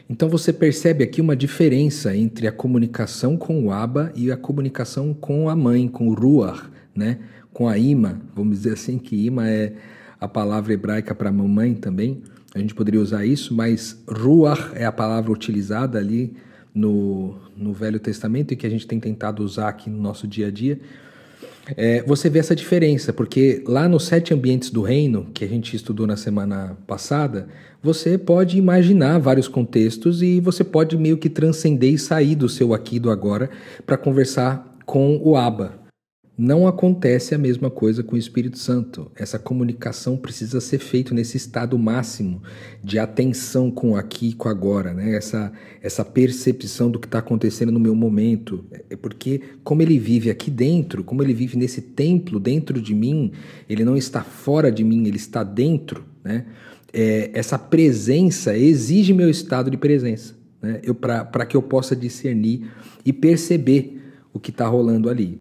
Então 0.09 0.29
você 0.29 0.53
percebe 0.53 1.03
aqui 1.03 1.19
uma 1.19 1.35
diferença 1.35 2.15
entre 2.15 2.47
a 2.47 2.51
comunicação 2.51 3.35
com 3.35 3.65
o 3.65 3.71
Abba 3.71 4.13
e 4.15 4.31
a 4.31 4.37
comunicação 4.37 5.13
com 5.13 5.49
a 5.49 5.55
mãe, 5.55 5.85
com 5.89 6.07
o 6.07 6.13
Ruach, 6.13 6.69
né? 6.95 7.19
com 7.51 7.67
a 7.67 7.77
Ima. 7.77 8.21
Vamos 8.33 8.59
dizer 8.59 8.73
assim 8.73 8.97
que 8.97 9.25
Ima 9.25 9.49
é 9.49 9.73
a 10.17 10.29
palavra 10.29 10.73
hebraica 10.73 11.13
para 11.13 11.29
mamãe 11.29 11.75
também 11.75 12.23
a 12.57 12.61
gente 12.61 12.75
poderia 12.75 12.99
usar 12.99 13.25
isso, 13.25 13.53
mas 13.53 14.03
ruach 14.07 14.71
é 14.73 14.85
a 14.85 14.91
palavra 14.91 15.31
utilizada 15.31 15.97
ali 15.97 16.35
no, 16.73 17.35
no 17.55 17.73
Velho 17.73 17.99
Testamento 17.99 18.53
e 18.53 18.57
que 18.57 18.65
a 18.65 18.69
gente 18.69 18.87
tem 18.87 18.99
tentado 18.99 19.43
usar 19.43 19.69
aqui 19.69 19.89
no 19.89 20.01
nosso 20.01 20.27
dia 20.27 20.47
a 20.47 20.51
dia. 20.51 20.79
É, 21.75 22.01
você 22.03 22.29
vê 22.29 22.39
essa 22.39 22.55
diferença, 22.55 23.11
porque 23.11 23.63
lá 23.67 23.89
nos 23.89 24.05
sete 24.05 24.33
ambientes 24.33 24.69
do 24.69 24.81
reino, 24.81 25.27
que 25.33 25.43
a 25.43 25.47
gente 25.47 25.75
estudou 25.75 26.07
na 26.07 26.15
semana 26.15 26.77
passada, 26.87 27.47
você 27.83 28.17
pode 28.17 28.57
imaginar 28.57 29.19
vários 29.19 29.47
contextos 29.47 30.21
e 30.21 30.39
você 30.39 30.63
pode 30.63 30.97
meio 30.97 31.17
que 31.17 31.29
transcender 31.29 31.93
e 31.93 31.97
sair 31.97 32.35
do 32.35 32.47
seu 32.47 32.73
aqui 32.73 32.99
do 32.99 33.09
agora 33.11 33.49
para 33.85 33.97
conversar 33.97 34.77
com 34.85 35.19
o 35.23 35.35
Abba. 35.35 35.86
Não 36.37 36.67
acontece 36.67 37.33
a 37.33 37.37
mesma 37.37 37.71
coisa 37.71 38.03
com 38.03 38.13
o 38.13 38.17
Espírito 38.17 38.59
Santo. 38.59 39.11
Essa 39.15 39.39
comunicação 39.39 40.15
precisa 40.15 40.61
ser 40.61 40.77
feita 40.77 41.11
nesse 41.11 41.35
estado 41.35 41.79
máximo 41.79 42.43
de 42.83 42.99
atenção 42.99 43.71
com 43.71 43.95
aqui 43.95 44.29
e 44.29 44.33
com 44.33 44.47
agora, 44.47 44.93
né? 44.93 45.15
essa, 45.15 45.51
essa 45.81 46.05
percepção 46.05 46.91
do 46.91 46.99
que 46.99 47.07
está 47.07 47.17
acontecendo 47.17 47.71
no 47.71 47.79
meu 47.79 47.95
momento. 47.95 48.63
É 48.87 48.95
porque, 48.95 49.41
como 49.63 49.81
ele 49.81 49.97
vive 49.97 50.29
aqui 50.29 50.51
dentro, 50.51 51.03
como 51.03 51.23
ele 51.23 51.33
vive 51.33 51.57
nesse 51.57 51.81
templo 51.81 52.39
dentro 52.39 52.79
de 52.79 52.93
mim, 52.93 53.31
ele 53.67 53.83
não 53.83 53.97
está 53.97 54.21
fora 54.21 54.71
de 54.71 54.83
mim, 54.83 55.07
ele 55.07 55.17
está 55.17 55.43
dentro. 55.43 56.05
Né? 56.23 56.45
É, 56.93 57.31
essa 57.33 57.57
presença 57.57 58.55
exige 58.55 59.11
meu 59.11 59.31
estado 59.31 59.71
de 59.71 59.77
presença, 59.77 60.35
né? 60.61 60.81
para 61.01 61.47
que 61.47 61.57
eu 61.57 61.63
possa 61.63 61.95
discernir 61.95 62.69
e 63.03 63.11
perceber 63.11 63.99
o 64.31 64.39
que 64.39 64.51
está 64.51 64.67
rolando 64.67 65.09
ali. 65.09 65.39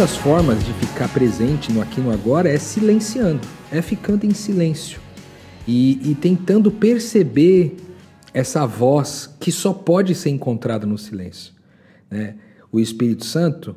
Das 0.00 0.16
formas 0.16 0.64
de 0.64 0.72
ficar 0.72 1.12
presente 1.12 1.70
no 1.70 1.82
aqui 1.82 2.00
no 2.00 2.10
agora 2.10 2.48
é 2.48 2.58
silenciando, 2.58 3.46
é 3.70 3.82
ficando 3.82 4.24
em 4.24 4.32
silêncio 4.32 4.98
e, 5.68 6.00
e 6.10 6.14
tentando 6.14 6.70
perceber 6.70 7.76
essa 8.32 8.64
voz 8.64 9.28
que 9.38 9.52
só 9.52 9.74
pode 9.74 10.14
ser 10.14 10.30
encontrada 10.30 10.86
no 10.86 10.96
silêncio. 10.96 11.52
Né? 12.10 12.36
O 12.72 12.80
Espírito 12.80 13.26
Santo, 13.26 13.76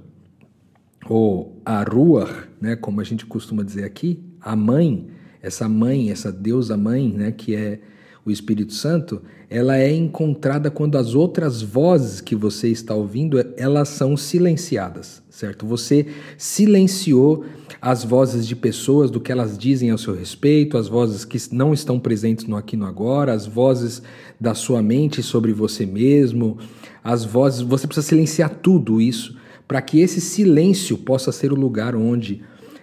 ou 1.10 1.62
a 1.66 1.84
Ruach, 1.84 2.48
né, 2.62 2.78
como 2.78 3.02
a 3.02 3.04
gente 3.04 3.26
costuma 3.26 3.62
dizer 3.62 3.84
aqui, 3.84 4.24
a 4.40 4.56
mãe, 4.56 5.10
essa 5.42 5.68
mãe, 5.68 6.10
essa 6.10 6.32
deusa 6.32 6.78
mãe, 6.78 7.12
né, 7.12 7.34
que 7.34 7.54
é 7.54 7.82
o 8.26 8.32
Espírito 8.32 8.74
Santo, 8.74 9.22
ela 9.50 9.78
é 9.78 9.92
encontrada 9.92 10.72
quando 10.72 10.98
as 10.98 11.14
outras 11.14 11.62
vozes 11.62 12.22
que 12.22 12.36
você 12.36 12.70
está 12.70 12.96
ouvindo, 12.96 13.38
elas 13.58 13.90
são 13.90 14.16
silenciadas, 14.16 15.22
certo? 15.30 15.66
Você 15.66 16.08
silenciou 16.38 17.44
as 17.82 18.04
vozes 18.04 18.48
de 18.48 18.56
pessoas 18.56 19.12
do 19.12 19.20
que 19.20 19.32
elas 19.32 19.58
dizem 19.58 19.90
ao 19.90 19.98
seu 19.98 20.16
respeito, 20.16 20.78
as 20.78 20.88
vozes 20.88 21.26
que 21.26 21.38
não 21.54 21.74
estão 21.74 22.00
presentes 22.00 22.46
no 22.46 22.56
aqui 22.56 22.78
no 22.78 22.86
agora, 22.86 23.34
as 23.34 23.46
vozes 23.46 24.02
da 24.40 24.54
sua 24.54 24.82
mente 24.82 25.22
sobre 25.22 25.52
você 25.52 25.86
mesmo, 25.86 26.58
as 27.04 27.26
vozes, 27.26 27.60
você 27.60 27.86
precisa 27.86 28.08
silenciar 28.08 28.50
tudo 28.62 29.02
isso 29.02 29.38
para 29.68 29.82
que 29.82 30.00
esse 30.00 30.22
silêncio 30.22 30.98
possa 30.98 31.32
ser 31.32 31.52
o 31.52 31.56
lugar 31.56 31.94
onde 31.94 32.42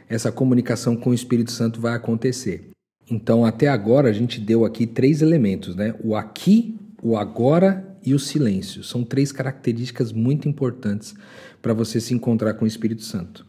essa 0.09 0.30
comunicação 0.30 0.97
com 0.97 1.11
o 1.11 1.14
Espírito 1.14 1.52
Santo 1.52 1.80
vai 1.80 1.94
acontecer. 1.94 2.69
Então, 3.10 3.44
até 3.44 3.66
agora, 3.66 4.08
a 4.08 4.12
gente 4.12 4.40
deu 4.40 4.64
aqui 4.64 4.86
três 4.86 5.20
elementos, 5.20 5.74
né? 5.74 5.94
O 6.02 6.14
aqui, 6.14 6.76
o 7.02 7.16
agora 7.16 7.84
e 8.04 8.14
o 8.14 8.18
silêncio. 8.18 8.84
São 8.84 9.02
três 9.02 9.32
características 9.32 10.12
muito 10.12 10.48
importantes 10.48 11.14
para 11.60 11.74
você 11.74 12.00
se 12.00 12.14
encontrar 12.14 12.54
com 12.54 12.64
o 12.64 12.68
Espírito 12.68 13.02
Santo. 13.02 13.44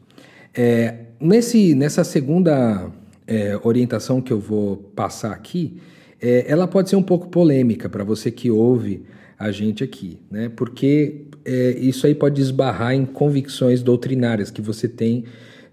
É, 0.53 1.05
nesse, 1.19 1.75
nessa 1.75 2.03
segunda 2.03 2.91
é, 3.27 3.57
orientação 3.63 4.21
que 4.21 4.33
eu 4.33 4.39
vou 4.39 4.77
passar 4.77 5.31
aqui, 5.31 5.79
é, 6.19 6.45
ela 6.47 6.67
pode 6.67 6.89
ser 6.89 6.95
um 6.95 7.03
pouco 7.03 7.29
polêmica 7.29 7.87
para 7.87 8.03
você 8.03 8.31
que 8.31 8.49
ouve 8.49 9.03
a 9.37 9.51
gente 9.51 9.83
aqui, 9.83 10.19
né? 10.29 10.49
Porque 10.49 11.25
é, 11.45 11.71
isso 11.79 12.05
aí 12.05 12.13
pode 12.13 12.41
esbarrar 12.41 12.93
em 12.93 13.05
convicções 13.05 13.81
doutrinárias 13.81 14.51
que 14.51 14.61
você 14.61 14.87
tem 14.87 15.23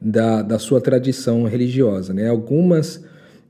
da, 0.00 0.40
da 0.42 0.58
sua 0.58 0.80
tradição 0.80 1.44
religiosa, 1.44 2.14
né? 2.14 2.28
Algumas 2.28 3.04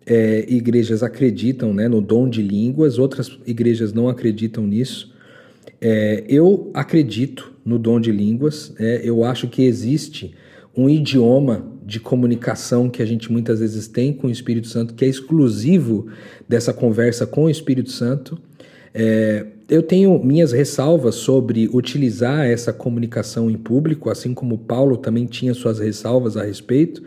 é, 0.09 0.47
igrejas 0.49 1.03
acreditam 1.03 1.75
né, 1.75 1.87
no 1.87 2.01
dom 2.01 2.29
de 2.29 2.41
línguas, 2.41 2.99
outras 2.99 3.39
igrejas 3.47 3.93
não 3.93 4.09
acreditam 4.09 4.67
nisso. 4.67 5.13
É, 5.81 6.25
eu 6.27 6.71
acredito 6.73 7.53
no 7.65 7.79
dom 7.79 8.01
de 8.01 8.11
línguas, 8.11 8.73
é, 8.79 9.03
eu 9.05 9.23
acho 9.23 9.49
que 9.49 9.63
existe 9.63 10.35
um 10.75 10.89
idioma 10.89 11.71
de 11.85 12.01
comunicação 12.01 12.89
que 12.89 13.03
a 13.03 13.07
gente 13.07 13.31
muitas 13.31 13.61
vezes 13.61 13.87
tem 13.87 14.13
com 14.13 14.29
o 14.29 14.31
Espírito 14.31 14.69
Santo, 14.69 14.95
que 14.95 15.05
é 15.05 15.09
exclusivo 15.09 16.07
dessa 16.49 16.73
conversa 16.73 17.27
com 17.27 17.45
o 17.45 17.51
Espírito 17.51 17.91
Santo. 17.91 18.39
É, 18.95 19.45
eu 19.69 19.83
tenho 19.83 20.19
minhas 20.25 20.53
ressalvas 20.53 21.17
sobre 21.17 21.69
utilizar 21.71 22.47
essa 22.47 22.73
comunicação 22.73 23.51
em 23.51 23.59
público, 23.59 24.09
assim 24.09 24.33
como 24.33 24.57
Paulo 24.57 24.97
também 24.97 25.27
tinha 25.27 25.53
suas 25.53 25.79
ressalvas 25.79 26.37
a 26.39 26.45
respeito. 26.45 27.03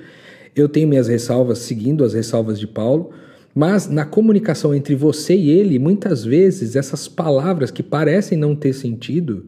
Eu 0.55 0.67
tenho 0.67 0.87
minhas 0.87 1.07
ressalvas 1.07 1.59
seguindo 1.59 2.03
as 2.03 2.13
ressalvas 2.13 2.59
de 2.59 2.67
Paulo, 2.67 3.11
mas 3.53 3.87
na 3.87 4.05
comunicação 4.05 4.73
entre 4.73 4.95
você 4.95 5.35
e 5.35 5.49
ele, 5.49 5.77
muitas 5.77 6.23
vezes 6.23 6.75
essas 6.75 7.07
palavras 7.07 7.71
que 7.71 7.83
parecem 7.83 8.37
não 8.37 8.55
ter 8.55 8.73
sentido, 8.73 9.45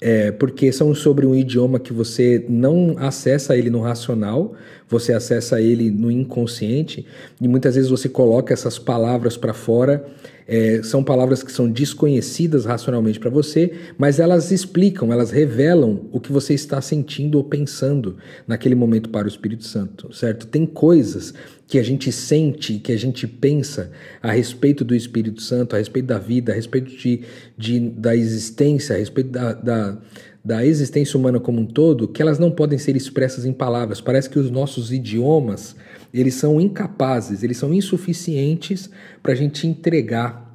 é, 0.00 0.32
porque 0.32 0.72
são 0.72 0.92
sobre 0.94 1.24
um 1.26 1.34
idioma 1.34 1.78
que 1.78 1.92
você 1.92 2.44
não 2.48 2.96
acessa 2.98 3.56
ele 3.56 3.70
no 3.70 3.80
racional, 3.80 4.54
você 4.88 5.12
acessa 5.12 5.60
ele 5.60 5.90
no 5.90 6.10
inconsciente, 6.10 7.06
e 7.40 7.46
muitas 7.46 7.76
vezes 7.76 7.88
você 7.88 8.08
coloca 8.08 8.52
essas 8.52 8.78
palavras 8.78 9.36
para 9.36 9.54
fora 9.54 10.04
é, 10.46 10.82
são 10.82 11.02
palavras 11.02 11.42
que 11.42 11.52
são 11.52 11.70
desconhecidas 11.70 12.64
racionalmente 12.64 13.20
para 13.20 13.30
você, 13.30 13.72
mas 13.96 14.18
elas 14.18 14.50
explicam, 14.50 15.12
elas 15.12 15.30
revelam 15.30 16.08
o 16.12 16.20
que 16.20 16.32
você 16.32 16.54
está 16.54 16.80
sentindo 16.80 17.38
ou 17.38 17.44
pensando 17.44 18.16
naquele 18.46 18.74
momento 18.74 19.08
para 19.08 19.26
o 19.26 19.28
Espírito 19.28 19.64
Santo, 19.64 20.14
certo? 20.14 20.46
Tem 20.46 20.66
coisas 20.66 21.32
que 21.66 21.78
a 21.78 21.82
gente 21.82 22.12
sente, 22.12 22.78
que 22.78 22.92
a 22.92 22.98
gente 22.98 23.26
pensa 23.26 23.90
a 24.22 24.32
respeito 24.32 24.84
do 24.84 24.94
Espírito 24.94 25.40
Santo, 25.40 25.74
a 25.74 25.78
respeito 25.78 26.06
da 26.06 26.18
vida, 26.18 26.52
a 26.52 26.54
respeito 26.54 26.94
de, 26.96 27.22
de 27.56 27.80
da 27.80 28.14
existência, 28.14 28.94
a 28.94 28.98
respeito 28.98 29.30
da, 29.30 29.52
da 29.52 29.98
da 30.44 30.66
existência 30.66 31.18
humana 31.18 31.38
como 31.38 31.60
um 31.60 31.66
todo, 31.66 32.08
que 32.08 32.20
elas 32.20 32.38
não 32.38 32.50
podem 32.50 32.76
ser 32.76 32.96
expressas 32.96 33.44
em 33.44 33.52
palavras. 33.52 34.00
Parece 34.00 34.28
que 34.28 34.38
os 34.38 34.50
nossos 34.50 34.92
idiomas 34.92 35.76
eles 36.12 36.34
são 36.34 36.60
incapazes, 36.60 37.42
eles 37.42 37.56
são 37.56 37.72
insuficientes 37.72 38.90
para 39.22 39.32
a 39.32 39.36
gente 39.36 39.66
entregar 39.66 40.52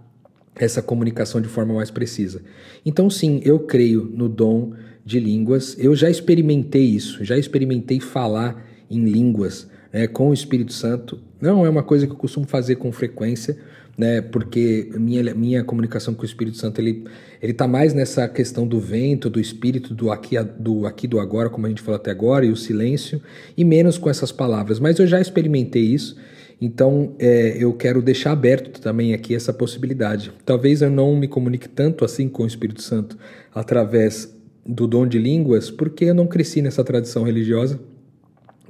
essa 0.56 0.82
comunicação 0.82 1.42
de 1.42 1.48
forma 1.48 1.74
mais 1.74 1.92
precisa. 1.92 2.42
Então, 2.86 3.10
sim, 3.10 3.42
eu 3.44 3.60
creio 3.60 4.06
no 4.06 4.28
dom 4.28 4.74
de 5.06 5.20
línguas. 5.20 5.76
Eu 5.80 5.96
já 5.96 6.10
experimentei 6.10 6.84
isso, 6.84 7.24
já 7.24 7.38
experimentei 7.38 8.00
falar 8.00 8.66
em 8.90 9.06
línguas 9.06 9.68
né, 9.92 10.08
com 10.08 10.30
o 10.30 10.34
Espírito 10.34 10.74
Santo. 10.74 11.20
Não 11.40 11.66
é 11.66 11.70
uma 11.70 11.84
coisa 11.84 12.06
que 12.06 12.14
eu 12.14 12.18
costumo 12.18 12.46
fazer 12.46 12.76
com 12.76 12.92
frequência, 12.92 13.58
né? 13.98 14.22
Porque 14.22 14.90
minha, 14.96 15.34
minha 15.34 15.64
comunicação 15.64 16.14
com 16.14 16.22
o 16.22 16.26
Espírito 16.26 16.58
Santo 16.58 16.80
ele 16.80 17.04
ele 17.42 17.52
está 17.52 17.68
mais 17.68 17.94
nessa 17.94 18.28
questão 18.28 18.68
do 18.68 18.80
vento, 18.80 19.30
do 19.30 19.40
espírito, 19.40 19.94
do 19.94 20.12
aqui 20.12 20.36
do 20.60 20.86
aqui 20.86 21.08
do 21.08 21.20
agora, 21.20 21.50
como 21.50 21.66
a 21.66 21.70
gente 21.70 21.82
falou 21.82 21.98
até 21.98 22.12
agora, 22.12 22.46
e 22.46 22.52
o 22.52 22.56
silêncio, 22.56 23.22
e 23.56 23.64
menos 23.64 23.98
com 23.98 24.10
essas 24.10 24.32
palavras. 24.32 24.80
Mas 24.80 24.98
eu 25.00 25.08
já 25.08 25.20
experimentei 25.20 25.84
isso. 25.84 26.18
Então, 26.60 27.16
é, 27.20 27.56
eu 27.60 27.72
quero 27.74 28.02
deixar 28.02 28.32
aberto 28.32 28.82
também 28.82 29.14
aqui 29.14 29.36
essa 29.36 29.54
possibilidade. 29.54 30.32
Talvez 30.44 30.82
eu 30.82 30.90
não 30.90 31.16
me 31.16 31.28
comunique 31.28 31.70
tanto 31.70 32.04
assim 32.04 32.28
com 32.28 32.44
o 32.44 32.48
Espírito 32.48 32.82
Santo 32.82 33.16
através 33.54 34.36
do 34.66 34.88
dom 34.88 35.06
de 35.06 35.20
línguas, 35.20 35.70
porque 35.70 36.06
eu 36.06 36.16
não 36.16 36.26
cresci 36.26 36.62
nessa 36.62 36.84
tradição 36.84 37.24
religiosa 37.24 37.80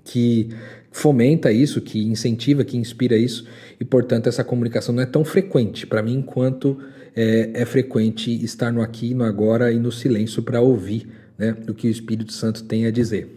que 0.08 0.50
fomenta 0.92 1.52
isso, 1.52 1.82
que 1.82 2.02
incentiva, 2.04 2.64
que 2.64 2.78
inspira 2.78 3.18
isso, 3.18 3.46
e 3.80 3.86
portanto 3.86 4.28
essa 4.28 4.44
comunicação 4.44 4.96
não 4.96 5.04
é 5.04 5.06
tão 5.06 5.24
frequente 5.24 5.86
para 5.86 6.02
mim 6.02 6.22
quanto 6.22 6.78
é, 7.16 7.52
é, 7.54 7.66
frequente 7.66 8.32
estar 8.44 8.72
no 8.72 8.82
aqui, 8.82 9.14
no 9.14 9.24
agora 9.24 9.72
e 9.72 9.80
no 9.80 9.92
silêncio 9.92 10.42
para 10.42 10.62
ouvir 10.62 11.08
né, 11.38 11.56
o 11.68 11.74
que 11.74 11.88
o 11.88 11.92
Espírito 11.92 12.32
Santo 12.32 12.64
tem 12.64 12.86
a 12.86 12.92
dizer. 12.92 13.36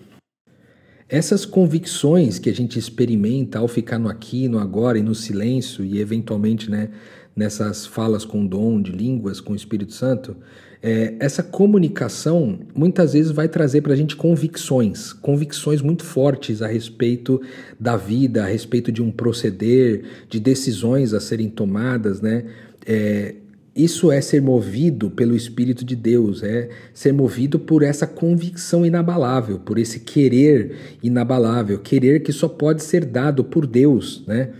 Essas 1.09 1.45
convicções 1.45 2.39
que 2.39 2.49
a 2.49 2.55
gente 2.55 2.79
experimenta 2.79 3.59
ao 3.59 3.67
ficar 3.67 3.99
no 3.99 4.09
aqui, 4.09 4.47
no 4.47 4.61
agora 4.61 4.97
e 4.97 5.03
no 5.03 5.15
silêncio, 5.15 5.85
e 5.85 5.99
eventualmente 5.99 6.71
né, 6.71 6.91
nessas 7.35 7.85
falas 7.85 8.25
com 8.25 8.47
dom 8.47 8.81
de 8.81 8.93
línguas 8.93 9.41
com 9.41 9.55
o 9.55 9.57
Espírito 9.57 9.93
Santo, 9.93 10.37
é, 10.83 11.15
essa 11.21 11.43
comunicação 11.43 12.61
muitas 12.75 13.13
vezes 13.13 13.31
vai 13.31 13.49
trazer 13.49 13.83
para 13.83 13.93
a 13.93 13.97
gente 13.97 14.17
convicções, 14.17 15.13
convicções 15.13 15.83
muito 15.83 16.05
fortes 16.05 16.63
a 16.63 16.67
respeito 16.67 17.41
da 17.79 17.97
vida, 17.97 18.45
a 18.45 18.47
respeito 18.47 18.91
de 18.91 19.03
um 19.03 19.11
proceder, 19.11 20.05
de 20.29 20.41
decisões 20.41 21.13
a 21.13 21.21
serem 21.21 21.49
tomadas, 21.49 22.21
né? 22.21 22.45
É, 22.87 23.35
isso 23.77 24.11
é 24.11 24.21
ser 24.21 24.43
movido 24.43 25.11
pelo 25.11 25.37
Espírito 25.37 25.85
de 25.85 25.95
Deus, 25.95 26.43
é 26.43 26.71
ser 26.93 27.13
movido 27.13 27.59
por 27.59 27.83
essa 27.83 28.07
convicção 28.07 28.85
inabalável, 28.85 29.59
por 29.59 29.79
esse 29.79 30.01
querer 30.01 30.99
inabalável, 31.03 31.79
querer 31.79 32.21
que 32.21 32.33
só 32.33 32.49
pode 32.49 32.83
ser 32.83 33.05
dado 33.05 33.45
por 33.45 33.67
Deus, 33.67 34.25
né? 34.27 34.51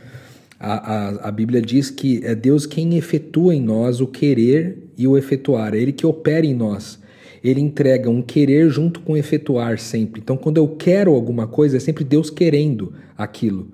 A, 0.61 0.75
a, 0.75 1.29
a 1.29 1.31
Bíblia 1.33 1.63
diz 1.63 1.91
que 1.91 2.21
é 2.23 2.35
Deus 2.35 2.67
quem 2.67 2.97
efetua 2.97 3.55
em 3.55 3.63
nós 3.63 4.01
o 4.01 4.07
querer 4.07 4.91
e 4.97 5.09
o 5.09 5.17
efetuar, 5.17 5.75
é 5.75 5.79
Ele 5.79 5.93
que 5.93 6.07
opera 6.07 6.47
em 6.47 6.55
nós 6.55 7.01
ele 7.43 7.61
entrega 7.61 8.11
um 8.11 8.23
querer 8.23 8.69
junto 8.69 9.01
com 9.01 9.17
efetuar 9.17 9.79
sempre. 9.79 10.21
Então, 10.21 10.37
quando 10.37 10.59
eu 10.59 10.69
quero 10.69 11.15
alguma 11.15 11.47
coisa, 11.47 11.77
é 11.77 11.81
sempre 11.81 12.05
Deus 12.05 12.31
querendo 12.31 12.93
aquilo. 13.17 13.73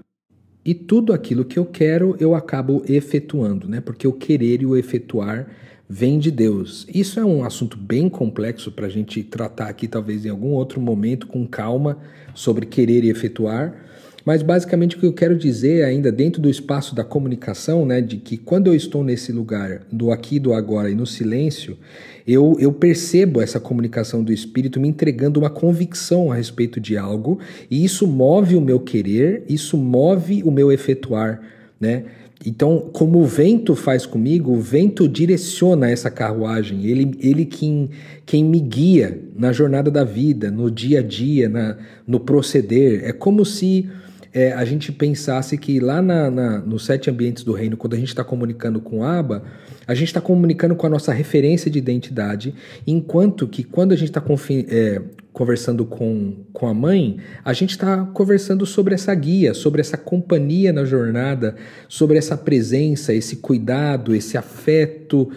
E 0.65 0.75
tudo 0.75 1.13
aquilo 1.13 1.45
que 1.45 1.59
eu 1.59 1.65
quero, 1.65 2.17
eu 2.19 2.35
acabo 2.35 2.83
efetuando, 2.89 3.69
né? 3.69 3.81
Porque 3.81 4.07
o 4.07 4.13
querer 4.13 4.63
e 4.63 4.67
o 4.67 4.77
efetuar 4.77 5.49
vem 5.89 6.19
de 6.19 6.31
Deus. 6.31 6.87
Isso 6.93 7.21
é 7.21 7.25
um 7.25 7.45
assunto 7.45 7.77
bem 7.77 8.09
complexo 8.09 8.73
para 8.73 8.87
a 8.87 8.91
gente 8.91 9.23
tratar 9.23 9.69
aqui, 9.69 9.87
talvez 9.87 10.25
em 10.25 10.29
algum 10.29 10.51
outro 10.51 10.81
momento, 10.81 11.29
com 11.29 11.47
calma, 11.47 11.99
sobre 12.35 12.67
querer 12.67 13.05
e 13.05 13.11
efetuar. 13.11 13.86
Mas 14.27 14.43
basicamente 14.43 14.97
o 14.97 14.99
que 14.99 15.07
eu 15.07 15.13
quero 15.13 15.39
dizer 15.39 15.85
ainda 15.85 16.11
dentro 16.11 16.43
do 16.43 16.51
espaço 16.51 16.97
da 16.97 17.05
comunicação, 17.05 17.87
né, 17.87 18.01
de 18.01 18.17
que 18.17 18.37
quando 18.37 18.67
eu 18.67 18.75
estou 18.75 19.05
nesse 19.05 19.31
lugar 19.31 19.83
do 19.91 20.11
aqui, 20.11 20.41
do 20.41 20.53
agora 20.53 20.91
e 20.91 20.97
no 20.97 21.07
silêncio, 21.07 21.79
eu, 22.27 22.57
eu 22.59 22.73
percebo 22.73 23.41
essa 23.41 23.61
comunicação 23.61 24.25
do 24.25 24.33
espírito 24.33 24.81
me 24.81 24.89
entregando 24.89 25.39
uma 25.39 25.49
convicção 25.49 26.33
a 26.33 26.35
respeito 26.35 26.81
de 26.81 26.99
algo, 26.99 27.39
e 27.71 27.85
isso 27.85 28.05
move 28.05 28.57
o 28.57 28.61
meu 28.61 28.81
querer, 28.81 29.45
isso 29.49 29.79
move 29.79 30.43
o 30.43 30.51
meu 30.51 30.73
efetuar, 30.73 31.41
né? 31.81 32.07
Então, 32.45 32.91
como 32.93 33.21
o 33.21 33.25
vento 33.25 33.75
faz 33.75 34.05
comigo, 34.05 34.53
o 34.53 34.61
vento 34.61 35.09
direciona 35.09 35.89
essa 35.89 36.11
carruagem, 36.11 36.85
ele, 36.85 37.17
ele 37.21 37.45
quem, 37.45 37.91
quem 38.27 38.45
me 38.45 38.61
guia 38.61 39.21
na 39.37 39.53
jornada 39.53 39.91
da 39.91 40.05
vida, 40.05 40.51
no 40.51 40.71
dia 40.71 40.99
a 40.99 41.03
dia, 41.03 41.49
na, 41.49 41.77
no 42.07 42.21
proceder. 42.21 43.05
É 43.05 43.13
como 43.13 43.45
se 43.45 43.89
é, 44.37 44.53
a 44.53 44.67
gente 44.67 44.93
pensasse 44.93 45.57
que 45.57 45.81
lá 45.81 46.03
na, 46.03 46.31
na, 46.31 46.59
nos 46.59 46.85
sete 46.85 47.09
ambientes 47.09 47.43
do 47.43 47.55
reino, 47.55 47.75
quando 47.75 47.95
a 47.95 47.99
gente 47.99 48.09
está 48.09 48.23
comunicando 48.23 48.83
com 48.83 49.03
Aba, 49.03 49.43
a 49.87 49.95
gente 49.95 50.09
está 50.09 50.21
comunicando 50.21 50.77
com 50.77 50.87
a 50.87 50.91
nossa 50.91 51.11
referência 51.11 51.71
de 51.71 51.79
identidade, 51.79 52.55
enquanto 52.87 53.49
que 53.49 53.65
quando 53.65 53.93
a 53.93 53.97
gente 53.97 54.11
está 54.11 54.23
é, 54.69 55.01
conversando 55.33 55.87
com, 55.87 56.35
com 56.53 56.67
a 56.67 56.75
mãe, 56.75 57.17
a 57.43 57.55
gente 57.55 57.71
está 57.71 58.05
conversando 58.13 58.67
sobre 58.67 58.95
essa 58.95 59.15
guia, 59.15 59.55
sobre 59.55 59.81
essa 59.81 59.97
companhia 59.97 60.71
na 60.71 60.85
jornada, 60.85 61.57
sobre 61.89 62.19
essa 62.19 62.37
presença, 62.37 63.15
esse 63.15 63.37
cuidado, 63.37 64.15
esse 64.15 64.37
afeto 64.37 65.31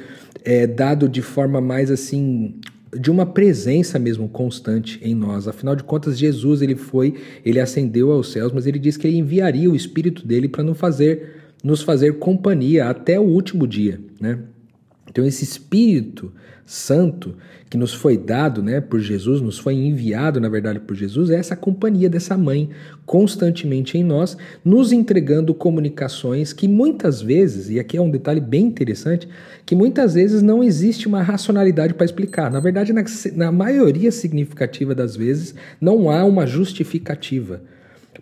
é, 0.43 0.67
dado 0.67 1.07
de 1.07 1.21
forma 1.21 1.61
mais 1.61 1.89
assim 1.89 2.59
de 2.97 3.11
uma 3.11 3.25
presença 3.25 3.99
mesmo 3.99 4.27
constante 4.27 4.99
em 5.03 5.13
nós. 5.13 5.47
Afinal 5.47 5.75
de 5.75 5.83
contas, 5.83 6.17
Jesus 6.17 6.61
ele 6.61 6.75
foi, 6.75 7.15
ele 7.45 7.59
ascendeu 7.59 8.11
aos 8.11 8.31
céus, 8.31 8.51
mas 8.51 8.65
ele 8.65 8.79
disse 8.79 8.97
que 8.97 9.07
ele 9.07 9.17
enviaria 9.17 9.69
o 9.69 9.75
Espírito 9.75 10.25
dele 10.25 10.47
para 10.47 10.63
nos 10.63 10.77
fazer, 10.77 11.35
nos 11.63 11.81
fazer 11.81 12.17
companhia 12.19 12.89
até 12.89 13.19
o 13.19 13.23
último 13.23 13.67
dia, 13.67 13.99
né? 14.19 14.39
Então 15.09 15.25
esse 15.25 15.43
Espírito 15.43 16.31
Santo 16.65 17.35
que 17.69 17.77
nos 17.77 17.93
foi 17.93 18.17
dado, 18.17 18.63
né, 18.63 18.81
por 18.81 18.99
Jesus, 18.99 19.41
nos 19.41 19.59
foi 19.59 19.75
enviado, 19.75 20.39
na 20.39 20.49
verdade, 20.49 20.79
por 20.79 20.95
Jesus, 20.95 21.29
é 21.29 21.35
essa 21.35 21.55
companhia 21.55 22.09
dessa 22.09 22.35
mãe 22.35 22.69
constantemente 23.05 23.97
em 23.97 24.03
nós, 24.03 24.35
nos 24.65 24.91
entregando 24.91 25.53
comunicações 25.53 26.51
que 26.51 26.67
muitas 26.67 27.21
vezes, 27.21 27.69
e 27.69 27.79
aqui 27.79 27.95
é 27.95 28.01
um 28.01 28.09
detalhe 28.09 28.41
bem 28.41 28.65
interessante, 28.65 29.27
que 29.65 29.75
muitas 29.75 30.15
vezes 30.15 30.41
não 30.41 30.63
existe 30.63 31.07
uma 31.07 31.21
racionalidade 31.21 31.93
para 31.93 32.05
explicar. 32.05 32.51
Na 32.51 32.59
verdade, 32.59 32.91
na, 32.91 33.03
na 33.35 33.51
maioria 33.51 34.11
significativa 34.11 34.95
das 34.95 35.15
vezes, 35.15 35.53
não 35.79 36.09
há 36.09 36.25
uma 36.25 36.47
justificativa 36.47 37.61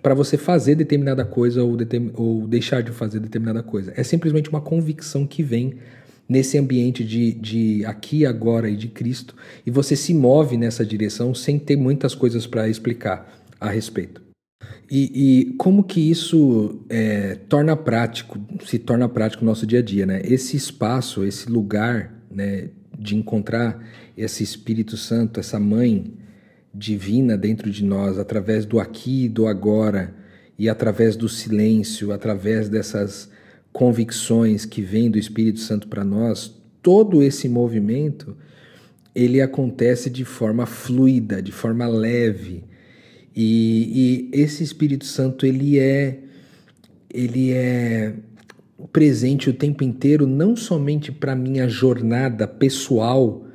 para 0.02 0.14
você 0.14 0.38
fazer 0.38 0.76
determinada 0.76 1.26
coisa 1.26 1.64
ou, 1.64 1.78
ou 2.16 2.48
deixar 2.48 2.84
de 2.84 2.92
fazer 2.92 3.20
determinada 3.20 3.64
coisa. 3.64 3.94
É 3.96 4.04
simplesmente 4.04 4.50
uma 4.50 4.62
convicção 4.62 5.26
que 5.26 5.42
vem 5.42 5.76
nesse 6.28 6.58
ambiente 6.58 7.04
de, 7.04 7.34
de 7.34 7.86
aqui, 7.86 8.26
agora 8.26 8.70
e 8.70 8.76
de 8.76 8.88
Cristo, 8.88 9.36
e 9.66 9.72
você 9.72 9.96
se 9.96 10.14
move 10.14 10.58
nessa 10.58 10.86
direção 10.86 11.34
sem 11.34 11.58
ter 11.58 11.78
muitas 11.78 12.14
coisas 12.14 12.46
para 12.46 12.68
explicar 12.68 13.44
a 13.60 13.70
respeito. 13.70 14.22
E, 14.90 15.12
e, 15.14 15.54
como 15.56 15.84
que 15.84 16.00
isso 16.00 16.86
é, 16.90 17.36
torna 17.48 17.76
prático, 17.76 18.40
se 18.66 18.80
torna 18.80 19.08
prático 19.08 19.44
no 19.44 19.52
nosso 19.52 19.66
dia 19.66 19.80
a 19.80 19.82
dia, 19.82 20.06
né? 20.06 20.22
Esse 20.24 20.56
espaço, 20.56 21.26
esse 21.26 21.50
lugar, 21.50 22.14
né, 22.32 22.70
de 22.98 23.16
encontrar 23.16 23.86
esse 24.18 24.44
Espírito 24.44 24.98
Santo, 24.98 25.40
essa 25.40 25.60
mãe 25.60 26.14
divina 26.74 27.38
dentro 27.38 27.70
de 27.70 27.84
nós, 27.84 28.18
através 28.18 28.66
do 28.66 28.80
aqui 28.80 29.26
e 29.26 29.30
do 29.30 29.48
agora, 29.48 30.16
e 30.58 30.70
através 30.70 31.16
do 31.16 31.28
silêncio, 31.30 32.12
através 32.12 32.70
dessas 32.70 33.30
convicções 33.78 34.66
que 34.66 34.82
vêm 34.82 35.08
do 35.08 35.20
Espírito 35.20 35.60
Santo 35.60 35.88
para 35.88 36.04
nós, 36.04 36.60
todo 36.82 37.22
esse 37.22 37.48
movimento 37.48 38.36
ele 39.14 39.40
acontece 39.40 40.10
de 40.10 40.26
forma 40.26 40.66
fluida, 40.66 41.44
de 41.44 41.52
forma 41.52 41.88
leve. 41.88 42.64
E, 43.36 44.30
e 44.34 44.42
esse 44.42 44.64
Espírito 44.64 45.06
Santo 45.06 45.46
ele 45.46 45.78
é 45.78 46.18
ele 47.14 47.52
é 47.52 48.16
presente 48.92 49.48
o 49.48 49.54
tempo 49.54 49.84
inteiro 49.84 50.26
não 50.26 50.56
somente 50.56 51.12
para 51.12 51.36
minha 51.36 51.70
jornada 51.70 52.48
pessoal, 52.48 53.46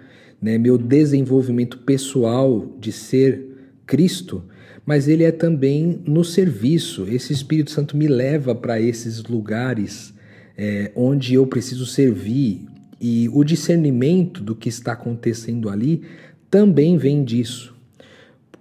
né, 0.41 0.57
meu 0.57 0.79
desenvolvimento 0.79 1.79
pessoal 1.79 2.77
de 2.79 2.93
ser 2.93 3.45
Cristo, 3.85 4.45
mas 4.85 5.09
ele 5.09 5.25
é 5.25 5.31
também 5.31 6.01
no 6.07 6.25
serviço. 6.25 7.07
Esse 7.09 7.33
Espírito 7.33 7.71
Santo 7.71 7.97
me 7.97 8.09
leva 8.09 8.55
para 8.55 8.81
esses 8.81 9.23
lugares 9.23 10.13
é, 10.57 10.91
onde 10.95 11.35
eu 11.35 11.47
preciso 11.47 11.87
servir 11.87 12.67
e 13.01 13.29
o 13.33 13.43
discernimento 13.43 14.43
do 14.43 14.55
que 14.55 14.69
está 14.69 14.93
acontecendo 14.93 15.69
ali 15.69 16.03
também 16.51 16.97
vem 16.97 17.25
disso. 17.25 17.75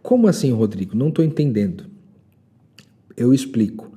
Como 0.02 0.28
assim, 0.28 0.52
Rodrigo? 0.52 0.96
Não 0.96 1.10
estou 1.10 1.24
entendendo. 1.24 1.86
Eu 3.16 3.34
explico. 3.34 3.92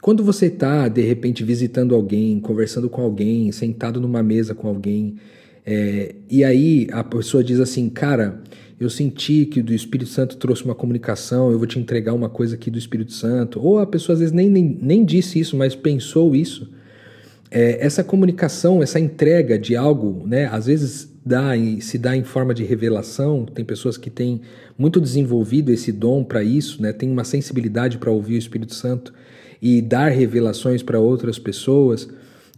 Quando 0.00 0.22
você 0.22 0.46
está, 0.46 0.86
de 0.86 1.02
repente, 1.02 1.42
visitando 1.42 1.94
alguém, 1.94 2.38
conversando 2.38 2.88
com 2.88 3.02
alguém, 3.02 3.50
sentado 3.50 4.00
numa 4.00 4.22
mesa 4.22 4.54
com 4.54 4.68
alguém, 4.68 5.16
é, 5.66 6.14
e 6.30 6.44
aí 6.44 6.86
a 6.92 7.02
pessoa 7.02 7.42
diz 7.42 7.58
assim, 7.58 7.88
cara, 7.88 8.40
eu 8.80 8.88
senti 8.88 9.44
que 9.44 9.60
do 9.60 9.74
Espírito 9.74 10.10
Santo 10.10 10.36
trouxe 10.36 10.64
uma 10.64 10.74
comunicação, 10.74 11.50
eu 11.50 11.58
vou 11.58 11.66
te 11.66 11.78
entregar 11.78 12.12
uma 12.14 12.28
coisa 12.28 12.54
aqui 12.54 12.70
do 12.70 12.78
Espírito 12.78 13.12
Santo. 13.12 13.60
Ou 13.60 13.80
a 13.80 13.86
pessoa 13.86 14.14
às 14.14 14.20
vezes 14.20 14.32
nem, 14.32 14.48
nem, 14.48 14.78
nem 14.80 15.04
disse 15.04 15.40
isso, 15.40 15.56
mas 15.56 15.74
pensou 15.74 16.34
isso. 16.36 16.70
É, 17.50 17.84
essa 17.84 18.04
comunicação, 18.04 18.82
essa 18.82 19.00
entrega 19.00 19.58
de 19.58 19.74
algo, 19.74 20.26
né, 20.26 20.46
às 20.46 20.66
vezes 20.66 21.10
dá, 21.26 21.52
se 21.80 21.98
dá 21.98 22.16
em 22.16 22.22
forma 22.22 22.54
de 22.54 22.62
revelação. 22.62 23.46
Tem 23.46 23.64
pessoas 23.64 23.96
que 23.96 24.10
têm 24.10 24.42
muito 24.76 25.00
desenvolvido 25.00 25.72
esse 25.72 25.90
dom 25.90 26.22
para 26.22 26.44
isso, 26.44 26.80
né, 26.80 26.92
tem 26.92 27.10
uma 27.10 27.24
sensibilidade 27.24 27.98
para 27.98 28.12
ouvir 28.12 28.34
o 28.34 28.38
Espírito 28.38 28.74
Santo 28.74 29.12
e 29.60 29.82
dar 29.82 30.08
revelações 30.10 30.84
para 30.84 31.00
outras 31.00 31.36
pessoas. 31.36 32.08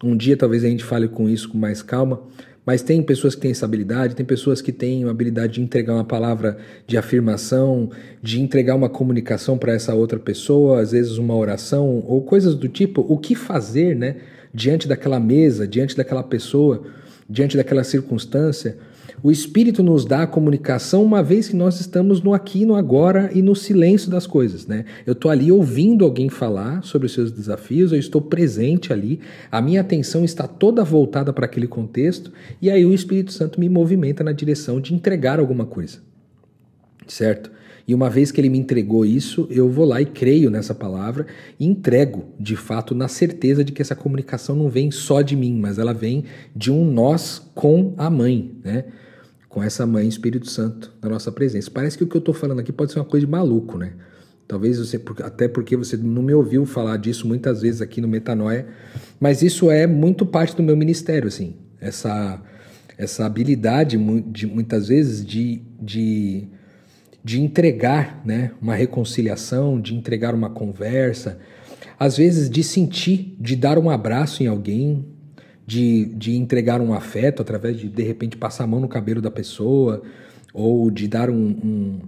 Um 0.04 0.14
dia 0.14 0.37
talvez 0.37 0.64
a 0.64 0.68
gente 0.68 0.85
fale 0.85 1.09
com 1.09 1.28
isso 1.30 1.48
com 1.48 1.56
mais 1.56 1.83
calma, 1.83 2.20
mas 2.64 2.83
tem 2.83 3.03
pessoas 3.03 3.35
que 3.35 3.40
têm 3.40 3.51
essa 3.51 3.64
habilidade, 3.64 4.14
tem 4.14 4.25
pessoas 4.25 4.61
que 4.61 4.73
têm 4.73 5.05
a 5.05 5.11
habilidade 5.11 5.55
de 5.55 5.62
entregar 5.62 5.94
uma 5.94 6.05
palavra 6.05 6.59
de 6.87 6.96
afirmação, 6.96 7.90
de 8.23 8.40
entregar 8.40 8.75
uma 8.75 8.88
comunicação 8.88 9.57
para 9.57 9.73
essa 9.73 9.94
outra 9.94 10.18
pessoa, 10.18 10.81
às 10.81 10.92
vezes 10.92 11.16
uma 11.16 11.35
oração 11.35 12.05
ou 12.07 12.23
coisas 12.23 12.55
do 12.55 12.68
tipo. 12.68 13.05
O 13.09 13.18
que 13.18 13.35
fazer, 13.35 13.96
né, 13.96 14.16
diante 14.53 14.87
daquela 14.87 15.18
mesa, 15.18 15.66
diante 15.66 15.96
daquela 15.96 16.23
pessoa, 16.23 16.83
diante 17.29 17.57
daquela 17.57 17.83
circunstância? 17.83 18.77
O 19.22 19.30
Espírito 19.30 19.83
nos 19.83 20.06
dá 20.06 20.22
a 20.22 20.26
comunicação 20.26 21.04
uma 21.04 21.22
vez 21.22 21.48
que 21.48 21.56
nós 21.56 21.78
estamos 21.78 22.22
no 22.22 22.33
aqui, 22.33 22.64
no 22.64 22.74
agora 22.74 23.30
e 23.35 23.42
no 23.42 23.54
silêncio 23.54 24.11
das 24.11 24.26
coisas, 24.26 24.66
né? 24.66 24.87
Eu 25.04 25.12
estou 25.12 25.30
ali 25.30 25.52
ouvindo 25.52 26.06
alguém 26.06 26.30
falar 26.30 26.83
sobre 26.83 27.04
os 27.04 27.12
seus 27.12 27.30
desafios, 27.30 27.92
eu 27.92 27.98
estou 27.98 28.22
presente 28.22 28.94
ali, 28.94 29.20
a 29.52 29.61
minha 29.61 29.83
atenção 29.83 30.24
está 30.24 30.46
toda 30.46 30.83
voltada 30.83 31.35
para 31.35 31.44
aquele 31.44 31.66
contexto 31.66 32.33
e 32.62 32.70
aí 32.70 32.87
o 32.87 32.94
Espírito 32.94 33.33
Santo 33.33 33.61
me 33.61 33.68
movimenta 33.68 34.24
na 34.24 34.33
direção 34.33 34.80
de 34.80 34.94
entregar 34.94 35.38
alguma 35.38 35.66
coisa, 35.66 35.98
certo? 37.06 37.50
E 37.87 37.94
uma 37.94 38.09
vez 38.09 38.30
que 38.30 38.40
ele 38.40 38.48
me 38.48 38.59
entregou 38.59 39.04
isso, 39.04 39.46
eu 39.50 39.68
vou 39.68 39.85
lá 39.85 40.00
e 40.00 40.06
creio 40.06 40.48
nessa 40.48 40.74
palavra 40.74 41.26
e 41.59 41.66
entrego, 41.66 42.24
de 42.38 42.56
fato, 42.56 42.94
na 42.94 43.09
certeza 43.09 43.64
de 43.64 43.72
que 43.72 43.83
essa 43.83 43.96
comunicação 43.96 44.54
não 44.56 44.70
vem 44.70 44.90
só 44.90 45.20
de 45.20 45.37
mim, 45.37 45.59
mas 45.61 45.78
ela 45.78 45.92
vem 45.92 46.24
de 46.54 46.70
um 46.70 46.85
nós 46.85 47.42
com 47.54 47.92
a 47.98 48.09
mãe, 48.09 48.52
né? 48.64 48.85
Com 49.50 49.62
essa 49.62 49.84
mãe 49.84 50.08
Espírito 50.08 50.48
Santo 50.48 50.94
na 51.02 51.10
nossa 51.10 51.30
presença. 51.30 51.70
Parece 51.70 51.98
que 51.98 52.04
o 52.04 52.06
que 52.06 52.16
eu 52.16 52.20
estou 52.20 52.32
falando 52.32 52.60
aqui 52.60 52.72
pode 52.72 52.92
ser 52.92 53.00
uma 53.00 53.04
coisa 53.04 53.26
de 53.26 53.30
maluco, 53.30 53.76
né? 53.76 53.92
Talvez 54.46 54.78
você, 54.78 55.00
até 55.22 55.48
porque 55.48 55.76
você 55.76 55.96
não 55.96 56.22
me 56.22 56.32
ouviu 56.32 56.64
falar 56.64 56.96
disso 56.96 57.26
muitas 57.26 57.60
vezes 57.60 57.82
aqui 57.82 58.00
no 58.00 58.08
Metanoia, 58.08 58.66
mas 59.18 59.42
isso 59.42 59.70
é 59.70 59.86
muito 59.86 60.24
parte 60.24 60.56
do 60.56 60.62
meu 60.62 60.76
ministério, 60.76 61.28
assim. 61.28 61.56
Essa, 61.80 62.40
essa 62.96 63.26
habilidade, 63.26 63.98
de, 64.26 64.46
muitas 64.46 64.88
vezes, 64.88 65.24
de, 65.24 65.62
de, 65.80 66.48
de 67.22 67.40
entregar 67.40 68.22
né, 68.24 68.52
uma 68.62 68.74
reconciliação, 68.74 69.80
de 69.80 69.94
entregar 69.94 70.34
uma 70.34 70.50
conversa, 70.50 71.38
às 71.98 72.16
vezes 72.16 72.48
de 72.48 72.62
sentir, 72.62 73.36
de 73.38 73.56
dar 73.56 73.78
um 73.78 73.90
abraço 73.90 74.42
em 74.42 74.46
alguém, 74.46 75.04
de, 75.70 76.06
de 76.06 76.37
entregar 76.37 76.80
um 76.80 76.92
afeto 76.92 77.40
através 77.40 77.78
de, 77.78 77.88
de 77.88 78.02
repente, 78.02 78.37
passar 78.37 78.64
a 78.64 78.66
mão 78.66 78.80
no 78.80 78.88
cabelo 78.88 79.22
da 79.22 79.30
pessoa, 79.30 80.02
ou 80.52 80.90
de 80.90 81.06
dar 81.06 81.30
um, 81.30 81.37
um, 81.37 82.00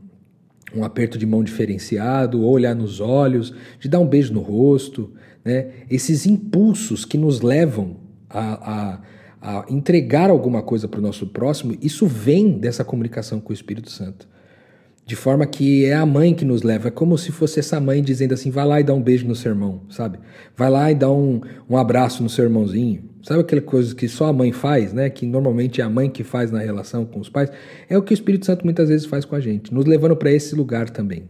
um 0.75 0.85
aperto 0.85 1.17
de 1.17 1.25
mão 1.25 1.45
diferenciado, 1.45 2.43
ou 2.43 2.51
olhar 2.51 2.75
nos 2.75 2.99
olhos, 2.99 3.55
de 3.79 3.89
dar 3.89 4.01
um 4.01 4.07
beijo 4.07 4.35
no 4.35 4.41
rosto, 4.41 5.13
né? 5.45 5.69
Esses 5.89 6.27
impulsos 6.27 7.05
que 7.05 7.17
nos 7.17 7.41
levam 7.41 7.99
a, 8.29 8.99
a, 9.41 9.61
a 9.61 9.67
entregar 9.71 10.29
alguma 10.29 10.61
coisa 10.61 10.89
para 10.89 10.99
o 10.99 11.03
nosso 11.03 11.29
próximo, 11.29 11.77
isso 11.81 12.05
vem 12.05 12.59
dessa 12.59 12.85
comunicação 12.85 13.41
com 13.41 13.51
o 13.51 13.55
Espírito 13.55 13.93
Santo. 13.93 14.27
De 15.07 15.15
forma 15.15 15.47
que 15.47 15.85
é 15.85 15.95
a 15.95 16.05
mãe 16.05 16.35
que 16.35 16.45
nos 16.45 16.65
leva. 16.65 16.89
É 16.89 16.91
como 16.91 17.17
se 17.17 17.31
fosse 17.31 17.61
essa 17.61 17.79
mãe 17.79 18.03
dizendo 18.03 18.35
assim: 18.35 18.51
vai 18.51 18.67
lá 18.67 18.81
e 18.81 18.85
dá 18.85 18.93
um 18.93 19.03
beijo 19.03 19.25
no 19.25 19.37
seu 19.37 19.53
irmão, 19.53 19.83
sabe? 19.89 20.19
Vai 20.57 20.69
lá 20.69 20.91
e 20.91 20.97
dá 20.97 21.11
um, 21.13 21.41
um 21.71 21.77
abraço 21.77 22.25
no 22.25 22.29
seu 22.29 22.45
irmãozinho. 22.45 23.12
Sabe 23.23 23.43
aquela 23.43 23.63
coisa 23.63 23.95
que 23.95 24.09
só 24.09 24.27
a 24.27 24.33
mãe 24.33 24.51
faz, 24.51 24.93
né? 24.93 25.09
Que 25.09 25.25
normalmente 25.25 25.81
é 25.81 25.85
a 25.85 25.89
mãe 25.89 26.11
que 26.11 26.25
faz 26.25 26.51
na 26.51 26.59
relação 26.59 27.05
com 27.05 27.21
os 27.21 27.29
pais? 27.29 27.51
É 27.89 27.97
o 27.97 28.03
que 28.03 28.13
o 28.13 28.15
Espírito 28.15 28.45
Santo 28.47 28.65
muitas 28.65 28.89
vezes 28.89 29.07
faz 29.07 29.25
com 29.25 29.37
a 29.37 29.41
gente, 29.41 29.73
nos 29.73 29.85
levando 29.85 30.17
para 30.17 30.33
esse 30.33 30.57
lugar 30.57 30.91
também. 30.91 31.23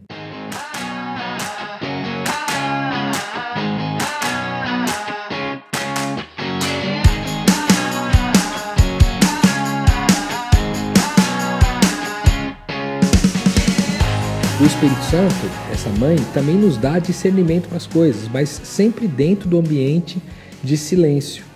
O 14.59 14.65
Espírito 14.65 15.03
Santo, 15.11 15.35
essa 15.71 15.89
mãe, 15.99 16.15
também 16.33 16.55
nos 16.55 16.75
dá 16.75 16.97
discernimento 16.97 17.67
para 17.67 17.77
as 17.77 17.85
coisas, 17.85 18.27
mas 18.29 18.49
sempre 18.49 19.07
dentro 19.07 19.47
do 19.47 19.59
ambiente 19.59 20.19
de 20.63 20.75
silêncio. 20.75 21.52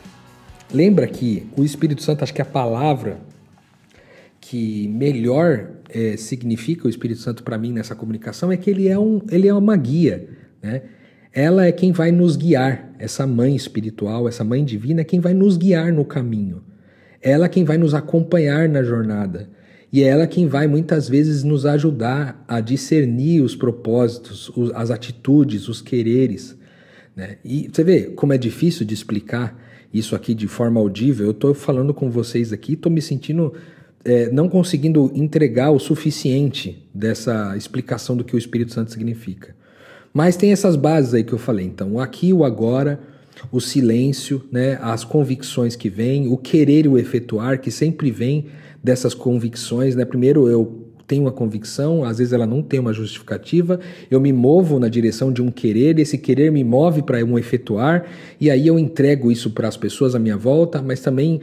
Lembra 0.73 1.07
que 1.07 1.47
o 1.55 1.63
Espírito 1.63 2.01
Santo, 2.03 2.23
acho 2.23 2.33
que 2.33 2.41
a 2.41 2.45
palavra 2.45 3.19
que 4.39 4.87
melhor 4.89 5.71
é, 5.89 6.15
significa 6.17 6.87
o 6.87 6.89
Espírito 6.89 7.21
Santo 7.21 7.43
para 7.43 7.57
mim 7.57 7.71
nessa 7.71 7.95
comunicação 7.95 8.51
é 8.51 8.57
que 8.57 8.69
ele 8.69 8.87
é, 8.87 8.97
um, 8.97 9.21
ele 9.29 9.47
é 9.47 9.53
uma 9.53 9.75
guia. 9.75 10.27
Né? 10.61 10.83
Ela 11.33 11.65
é 11.65 11.71
quem 11.71 11.91
vai 11.91 12.11
nos 12.11 12.35
guiar, 12.35 12.93
essa 12.99 13.27
mãe 13.27 13.55
espiritual, 13.55 14.27
essa 14.27 14.43
mãe 14.43 14.63
divina 14.63 15.01
é 15.01 15.03
quem 15.03 15.19
vai 15.19 15.33
nos 15.33 15.57
guiar 15.57 15.91
no 15.93 16.03
caminho. 16.03 16.63
Ela 17.21 17.45
é 17.45 17.49
quem 17.49 17.63
vai 17.63 17.77
nos 17.77 17.93
acompanhar 17.93 18.67
na 18.67 18.83
jornada. 18.83 19.49
E 19.91 20.03
é 20.03 20.07
ela 20.07 20.27
quem 20.27 20.47
vai 20.47 20.67
muitas 20.67 21.07
vezes 21.07 21.43
nos 21.43 21.65
ajudar 21.65 22.43
a 22.47 22.59
discernir 22.59 23.41
os 23.41 23.55
propósitos, 23.55 24.51
as 24.75 24.91
atitudes, 24.91 25.67
os 25.69 25.81
quereres. 25.81 26.57
Né? 27.15 27.37
E 27.43 27.69
você 27.71 27.83
vê 27.83 28.03
como 28.03 28.33
é 28.33 28.37
difícil 28.37 28.85
de 28.85 28.93
explicar 28.93 29.66
isso 29.93 30.15
aqui 30.15 30.33
de 30.33 30.47
forma 30.47 30.79
audível. 30.79 31.25
Eu 31.27 31.31
estou 31.31 31.53
falando 31.53 31.93
com 31.93 32.09
vocês 32.09 32.51
aqui, 32.53 32.73
estou 32.73 32.91
me 32.91 33.01
sentindo 33.01 33.53
é, 34.07 34.29
não 34.31 34.47
conseguindo 34.47 35.11
entregar 35.13 35.71
o 35.71 35.79
suficiente 35.79 36.87
dessa 36.93 37.55
explicação 37.57 38.15
do 38.15 38.23
que 38.23 38.35
o 38.35 38.37
Espírito 38.37 38.73
Santo 38.73 38.91
significa. 38.91 39.53
Mas 40.13 40.37
tem 40.37 40.51
essas 40.51 40.75
bases 40.75 41.13
aí 41.13 41.23
que 41.23 41.33
eu 41.33 41.37
falei. 41.37 41.65
Então, 41.65 41.93
o 41.93 41.99
aqui, 41.99 42.31
o 42.31 42.45
agora, 42.45 42.99
o 43.51 43.59
silêncio, 43.59 44.43
né, 44.51 44.79
as 44.81 45.03
convicções 45.03 45.75
que 45.75 45.89
vêm, 45.89 46.27
o 46.27 46.37
querer 46.37 46.85
e 46.85 46.87
o 46.87 46.97
efetuar, 46.97 47.59
que 47.59 47.69
sempre 47.69 48.09
vem 48.09 48.45
dessas 48.81 49.13
convicções, 49.13 49.95
né? 49.95 50.05
Primeiro 50.05 50.47
eu 50.47 50.86
tenho 51.07 51.23
uma 51.23 51.31
convicção, 51.31 52.03
às 52.03 52.17
vezes 52.17 52.33
ela 52.33 52.45
não 52.45 52.61
tem 52.61 52.79
uma 52.79 52.91
justificativa, 52.91 53.79
eu 54.11 54.19
me 54.19 54.33
movo 54.33 54.77
na 54.77 54.89
direção 54.89 55.31
de 55.31 55.41
um 55.41 55.49
querer, 55.49 55.97
esse 55.99 56.17
querer 56.17 56.51
me 56.51 56.63
move 56.63 57.01
para 57.01 57.23
um 57.23 57.39
efetuar, 57.39 58.05
e 58.39 58.51
aí 58.51 58.67
eu 58.67 58.77
entrego 58.77 59.31
isso 59.31 59.51
para 59.51 59.69
as 59.69 59.77
pessoas 59.77 60.13
à 60.13 60.19
minha 60.19 60.35
volta, 60.35 60.81
mas 60.81 60.99
também 60.99 61.39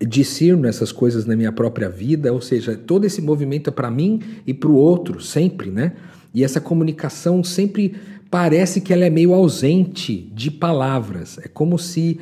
discerno 0.00 0.66
essas 0.66 0.90
coisas 0.90 1.24
na 1.24 1.36
minha 1.36 1.52
própria 1.52 1.88
vida, 1.88 2.32
ou 2.32 2.40
seja, 2.40 2.76
todo 2.76 3.04
esse 3.04 3.22
movimento 3.22 3.70
é 3.70 3.72
para 3.72 3.90
mim 3.90 4.20
e 4.44 4.52
para 4.52 4.68
o 4.68 4.74
outro, 4.74 5.20
sempre, 5.20 5.70
né? 5.70 5.92
E 6.34 6.42
essa 6.42 6.60
comunicação 6.60 7.44
sempre 7.44 7.94
parece 8.28 8.80
que 8.80 8.92
ela 8.92 9.04
é 9.04 9.10
meio 9.10 9.32
ausente 9.32 10.28
de 10.34 10.50
palavras, 10.50 11.38
é 11.38 11.46
como 11.46 11.78
se. 11.78 12.18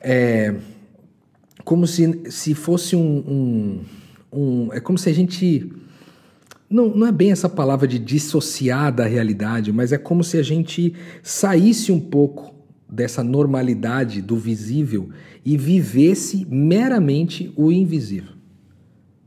É, 0.00 0.52
como 1.64 1.86
se, 1.86 2.22
se 2.28 2.54
fosse 2.54 2.96
um, 2.96 3.00
um, 3.00 3.80
um, 4.32 4.72
É 4.72 4.80
como 4.80 4.98
se 4.98 5.08
a 5.08 5.12
gente. 5.12 5.70
Não, 6.68 6.88
não 6.88 7.06
é 7.06 7.12
bem 7.12 7.30
essa 7.30 7.48
palavra 7.48 7.86
de 7.86 7.98
dissociar 7.98 8.94
da 8.94 9.04
realidade, 9.04 9.70
mas 9.72 9.92
é 9.92 9.98
como 9.98 10.24
se 10.24 10.38
a 10.38 10.42
gente 10.42 10.94
saísse 11.22 11.92
um 11.92 12.00
pouco 12.00 12.54
dessa 12.88 13.22
normalidade 13.22 14.22
do 14.22 14.36
visível 14.36 15.10
e 15.44 15.56
vivesse 15.56 16.46
meramente 16.48 17.52
o 17.56 17.70
invisível. 17.70 18.32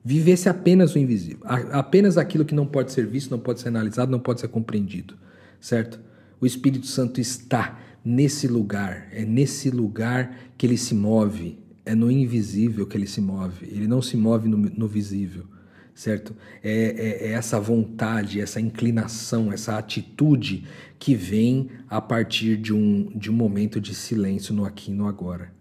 Vivesse 0.03 0.47
apenas 0.47 0.93
o 0.93 0.99
invisível, 0.99 1.39
apenas 1.43 2.15
aquilo 2.15 2.45
que 2.45 2.53
não 2.53 2.67
pode 2.67 2.91
ser 2.91 3.07
visto, 3.07 3.31
não 3.31 3.39
pode 3.39 3.59
ser 3.59 3.69
analisado, 3.69 4.11
não 4.11 4.19
pode 4.19 4.39
ser 4.39 4.47
compreendido, 4.49 5.15
certo? 5.59 5.99
O 6.39 6.45
Espírito 6.45 6.85
Santo 6.85 7.19
está 7.19 7.79
nesse 8.03 8.47
lugar, 8.47 9.07
é 9.11 9.25
nesse 9.25 9.71
lugar 9.71 10.37
que 10.55 10.67
ele 10.67 10.77
se 10.77 10.93
move, 10.93 11.57
é 11.85 11.93
no 11.93 12.11
invisível 12.11 12.87
que 12.87 12.97
ele 12.97 13.07
se 13.07 13.21
move, 13.21 13.67
ele 13.67 13.87
não 13.87 14.01
se 14.01 14.17
move 14.17 14.49
no, 14.49 14.57
no 14.57 14.87
visível, 14.87 15.45
certo? 15.93 16.35
É, 16.63 16.71
é, 16.71 17.27
é, 17.27 17.31
essa 17.33 17.59
vontade, 17.59 18.41
essa 18.41 18.59
inclinação, 18.59 19.53
essa 19.53 19.77
atitude 19.77 20.65
que 20.97 21.13
vem 21.13 21.69
a 21.87 22.01
partir 22.01 22.57
de 22.57 22.73
um, 22.73 23.11
de 23.15 23.29
um 23.29 23.33
momento 23.33 23.79
de 23.79 23.93
silêncio 23.93 24.53
no 24.53 24.65
aqui 24.65 24.91
e 24.91 24.95
no 24.95 25.07
agora, 25.07 25.53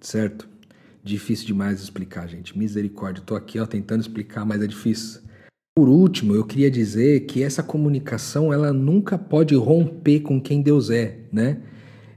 certo? 0.00 0.48
Difícil 1.02 1.46
demais 1.46 1.80
explicar, 1.80 2.26
gente. 2.26 2.58
Misericórdia, 2.58 3.20
estou 3.20 3.36
aqui 3.36 3.58
ó, 3.58 3.64
tentando 3.64 4.00
explicar, 4.00 4.44
mas 4.44 4.60
é 4.60 4.66
difícil. 4.66 5.22
Por 5.74 5.88
último, 5.88 6.34
eu 6.34 6.44
queria 6.44 6.70
dizer 6.70 7.20
que 7.20 7.42
essa 7.42 7.62
comunicação 7.62 8.52
ela 8.52 8.72
nunca 8.72 9.16
pode 9.16 9.54
romper 9.54 10.20
com 10.20 10.40
quem 10.40 10.60
Deus 10.60 10.90
é, 10.90 11.20
né? 11.32 11.62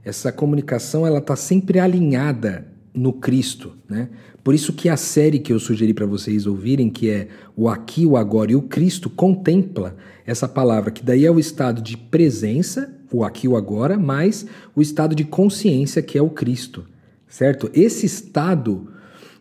Essa 0.04 0.30
comunicação 0.30 1.06
ela 1.06 1.18
está 1.18 1.34
sempre 1.34 1.78
alinhada 1.78 2.73
no 2.94 3.12
Cristo, 3.12 3.72
né? 3.88 4.08
Por 4.44 4.54
isso 4.54 4.72
que 4.72 4.88
a 4.88 4.96
série 4.96 5.38
que 5.38 5.52
eu 5.52 5.58
sugeri 5.58 5.92
para 5.92 6.06
vocês 6.06 6.46
ouvirem, 6.46 6.88
que 6.88 7.10
é 7.10 7.28
o 7.56 7.68
aqui, 7.68 8.06
o 8.06 8.16
agora 8.16 8.52
e 8.52 8.54
o 8.54 8.62
Cristo, 8.62 9.10
contempla 9.10 9.96
essa 10.24 10.46
palavra, 10.46 10.90
que 10.90 11.02
daí 11.02 11.24
é 11.26 11.30
o 11.30 11.38
estado 11.38 11.82
de 11.82 11.96
presença, 11.96 12.94
o 13.10 13.24
aqui, 13.24 13.48
o 13.48 13.56
agora, 13.56 13.98
mais 13.98 14.46
o 14.76 14.80
estado 14.80 15.14
de 15.14 15.24
consciência, 15.24 16.02
que 16.02 16.16
é 16.16 16.22
o 16.22 16.30
Cristo, 16.30 16.84
certo? 17.26 17.70
Esse 17.74 18.06
estado 18.06 18.88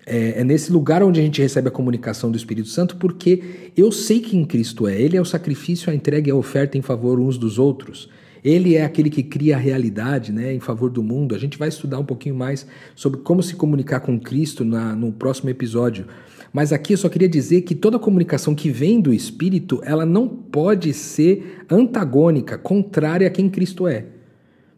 é, 0.06 0.40
é 0.40 0.44
nesse 0.44 0.72
lugar 0.72 1.04
onde 1.04 1.20
a 1.20 1.24
gente 1.24 1.42
recebe 1.42 1.68
a 1.68 1.72
comunicação 1.72 2.32
do 2.32 2.38
Espírito 2.38 2.70
Santo, 2.70 2.96
porque 2.98 3.72
eu 3.76 3.92
sei 3.92 4.20
quem 4.20 4.46
Cristo 4.46 4.88
é. 4.88 5.00
Ele 5.00 5.18
é 5.18 5.22
o 5.22 5.26
sacrifício, 5.26 5.92
a 5.92 5.96
entrega 5.96 6.30
e 6.30 6.32
a 6.32 6.36
oferta 6.36 6.78
em 6.78 6.82
favor 6.82 7.20
uns 7.20 7.38
dos 7.38 7.60
outros. 7.60 8.10
Ele 8.44 8.76
é 8.76 8.84
aquele 8.84 9.10
que 9.10 9.24
cria 9.24 9.56
a 9.56 9.60
realidade 9.60 10.32
né, 10.32 10.54
em 10.54 10.60
favor 10.60 10.90
do 10.90 11.02
mundo. 11.02 11.34
A 11.34 11.38
gente 11.38 11.58
vai 11.58 11.70
estudar 11.70 12.00
um 12.00 12.06
pouquinho 12.06 12.36
mais 12.36 12.68
sobre 12.96 13.22
como 13.22 13.42
se 13.42 13.56
comunicar 13.56 14.02
com 14.02 14.20
Cristo 14.20 14.66
na, 14.66 14.96
no 14.96 15.12
próximo 15.14 15.50
episódio. 15.50 16.06
Mas 16.52 16.72
aqui 16.74 16.94
eu 16.94 16.98
só 16.98 17.10
queria 17.10 17.30
dizer 17.30 17.62
que 17.62 17.74
toda 17.74 17.98
comunicação 17.98 18.54
que 18.54 18.70
vem 18.70 19.02
do 19.02 19.14
Espírito, 19.14 19.82
ela 19.84 20.06
não 20.06 20.28
pode 20.28 20.94
ser 20.94 21.66
antagônica, 21.70 22.58
contrária 22.58 23.28
a 23.28 23.32
quem 23.32 23.50
Cristo 23.50 23.88
é. 23.88 24.06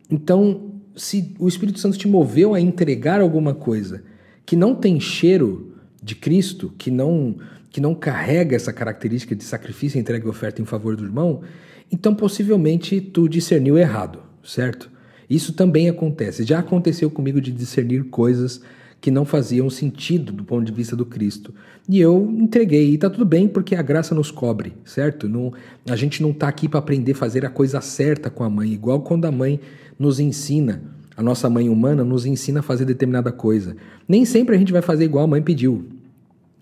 Então, 0.09 0.71
se 0.95 1.33
o 1.39 1.47
Espírito 1.47 1.79
Santo 1.79 1.97
te 1.97 2.07
moveu 2.07 2.53
a 2.53 2.61
entregar 2.61 3.19
alguma 3.19 3.53
coisa 3.53 4.03
que 4.45 4.55
não 4.55 4.75
tem 4.75 4.99
cheiro 4.99 5.73
de 6.01 6.15
Cristo, 6.15 6.71
que 6.77 6.91
não 6.91 7.35
que 7.71 7.81
não 7.81 7.93
carrega 7.93 8.55
essa 8.55 8.71
característica 8.71 9.35
de 9.35 9.43
sacrifício, 9.43 9.99
entrega 9.99 10.25
e 10.25 10.29
oferta 10.29 10.61
em 10.61 10.65
favor 10.65 10.95
do 10.95 11.03
irmão, 11.03 11.41
então 11.91 12.13
possivelmente 12.15 12.99
tu 12.99 13.27
discerniu 13.27 13.77
errado, 13.77 14.19
certo? 14.43 14.89
Isso 15.29 15.53
também 15.53 15.89
acontece. 15.89 16.43
Já 16.43 16.59
aconteceu 16.59 17.09
comigo 17.09 17.41
de 17.41 17.51
discernir 17.51 18.05
coisas 18.05 18.61
que 19.01 19.11
não 19.11 19.25
faziam 19.25 19.69
sentido 19.69 20.31
do 20.31 20.43
ponto 20.43 20.65
de 20.65 20.71
vista 20.71 20.95
do 20.95 21.05
Cristo. 21.05 21.53
E 21.87 21.99
eu 21.99 22.27
entreguei, 22.39 22.93
e 22.93 22.97
tá 22.97 23.09
tudo 23.09 23.25
bem, 23.25 23.47
porque 23.47 23.75
a 23.75 23.81
graça 23.81 24.15
nos 24.15 24.31
cobre, 24.31 24.73
certo? 24.83 25.29
Não, 25.29 25.53
a 25.87 25.95
gente 25.95 26.23
não 26.23 26.33
tá 26.33 26.47
aqui 26.47 26.67
para 26.67 26.79
aprender 26.79 27.11
a 27.11 27.15
fazer 27.15 27.45
a 27.45 27.49
coisa 27.49 27.81
certa 27.81 28.29
com 28.29 28.43
a 28.43 28.49
mãe, 28.49 28.71
igual 28.73 29.01
quando 29.01 29.25
a 29.25 29.31
mãe 29.31 29.59
nos 29.99 30.19
ensina, 30.19 30.81
a 31.15 31.21
nossa 31.21 31.49
mãe 31.49 31.69
humana 31.69 32.03
nos 32.03 32.25
ensina 32.25 32.61
a 32.61 32.63
fazer 32.63 32.85
determinada 32.85 33.31
coisa. 33.31 33.75
Nem 34.07 34.25
sempre 34.25 34.55
a 34.55 34.57
gente 34.57 34.73
vai 34.73 34.81
fazer 34.81 35.05
igual 35.05 35.25
a 35.25 35.27
mãe 35.27 35.41
pediu. 35.41 35.85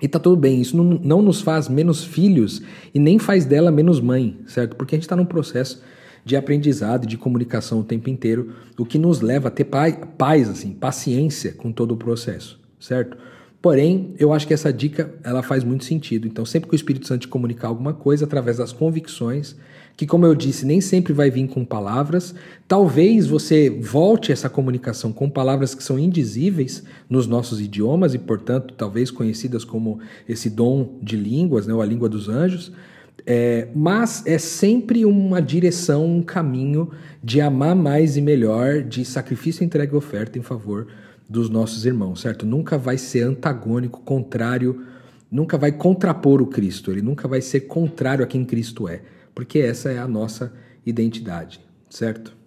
E 0.02 0.08
tá 0.08 0.20
tudo 0.20 0.36
bem, 0.36 0.60
isso 0.60 0.76
não, 0.76 0.84
não 0.84 1.22
nos 1.22 1.42
faz 1.42 1.70
menos 1.70 2.04
filhos 2.04 2.62
e 2.94 3.00
nem 3.00 3.18
faz 3.18 3.46
dela 3.46 3.72
menos 3.72 4.02
mãe, 4.02 4.38
certo? 4.48 4.76
Porque 4.76 4.96
a 4.96 4.98
gente 4.98 5.04
está 5.04 5.16
num 5.16 5.26
processo 5.26 5.82
de 6.26 6.36
aprendizado 6.36 7.06
de 7.06 7.18
comunicação 7.18 7.80
o 7.80 7.84
tempo 7.84 8.10
inteiro, 8.10 8.54
o 8.78 8.86
que 8.86 8.98
nos 8.98 9.22
leva 9.22 9.50
a 9.50 9.52
ter 9.52 9.66
paz, 9.66 10.50
assim, 10.50 10.72
paciência 10.72 11.54
com 11.54 11.72
todo 11.72 11.94
o 11.94 11.98
processo, 11.98 12.60
certo? 12.80 13.18
Porém, 13.64 14.14
eu 14.20 14.34
acho 14.34 14.46
que 14.46 14.54
essa 14.54 14.74
dica 14.74 15.14
ela 15.24 15.42
faz 15.42 15.64
muito 15.64 15.86
sentido. 15.86 16.28
Então, 16.28 16.46
sempre 16.46 16.68
que 16.68 16.76
o 16.76 16.82
Espírito 16.82 17.08
Santo 17.08 17.22
te 17.22 17.28
comunicar 17.30 17.70
alguma 17.70 17.94
coisa 17.94 18.26
através 18.26 18.58
das 18.58 18.74
convicções, 18.74 19.56
que 19.96 20.06
como 20.06 20.26
eu 20.26 20.36
disse, 20.36 20.66
nem 20.66 20.82
sempre 20.82 21.14
vai 21.14 21.32
vir 21.32 21.48
com 21.48 21.64
palavras, 21.64 22.36
talvez 22.68 23.26
você 23.26 23.70
volte 23.70 24.34
essa 24.34 24.50
comunicação 24.50 25.14
com 25.14 25.30
palavras 25.30 25.74
que 25.74 25.82
são 25.82 25.98
indizíveis 25.98 26.84
nos 27.10 27.26
nossos 27.26 27.62
idiomas 27.62 28.14
e, 28.14 28.20
portanto, 28.20 28.74
talvez 28.74 29.10
conhecidas 29.10 29.64
como 29.64 30.00
esse 30.28 30.50
dom 30.50 30.98
de 31.02 31.16
línguas, 31.16 31.66
né, 31.66 31.74
ou 31.74 31.82
a 31.82 31.86
língua 31.86 32.10
dos 32.10 32.28
anjos. 32.28 32.70
É, 33.26 33.70
mas 33.74 34.24
é 34.26 34.38
sempre 34.38 35.06
uma 35.06 35.42
direção, 35.42 36.06
um 36.06 36.22
caminho 36.22 36.92
de 37.24 37.40
amar 37.40 37.78
mais 37.78 38.18
e 38.18 38.22
melhor, 38.22 38.82
de 38.84 39.06
sacrifício, 39.06 39.64
entrega 39.64 39.94
e 39.94 39.98
oferta 39.98 40.38
em 40.38 40.42
favor 40.42 40.86
dos 41.34 41.50
nossos 41.50 41.84
irmãos, 41.84 42.22
certo? 42.22 42.46
Nunca 42.46 42.78
vai 42.78 42.96
ser 42.96 43.24
antagônico, 43.24 44.02
contrário, 44.02 44.86
nunca 45.32 45.58
vai 45.58 45.72
contrapor 45.72 46.44
o 46.44 46.46
Cristo, 46.46 46.92
ele 46.92 47.02
nunca 47.02 47.28
vai 47.28 47.42
ser 47.42 47.62
contrário 47.62 48.24
a 48.24 48.28
quem 48.28 48.46
Cristo 48.46 48.88
é, 48.88 49.02
porque 49.34 49.58
essa 49.58 49.92
é 49.92 49.98
a 49.98 50.08
nossa 50.08 50.54
identidade, 50.86 51.60
certo? 51.90 52.38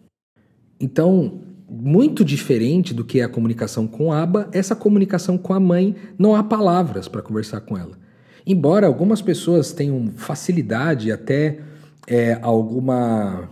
Então, 0.78 1.40
muito 1.68 2.24
diferente 2.24 2.94
do 2.94 3.04
que 3.04 3.18
é 3.18 3.24
a 3.24 3.28
comunicação 3.28 3.88
com 3.88 4.12
Aba, 4.12 4.48
essa 4.52 4.76
comunicação 4.76 5.36
com 5.36 5.52
a 5.52 5.58
mãe 5.58 5.96
não 6.16 6.36
há 6.36 6.44
palavras 6.44 7.08
para 7.08 7.22
conversar 7.22 7.62
com 7.62 7.76
ela. 7.76 7.98
Embora 8.46 8.86
algumas 8.86 9.20
pessoas 9.20 9.72
tenham 9.72 10.12
facilidade 10.14 11.10
até 11.10 11.58
é, 12.06 12.38
alguma 12.40 13.50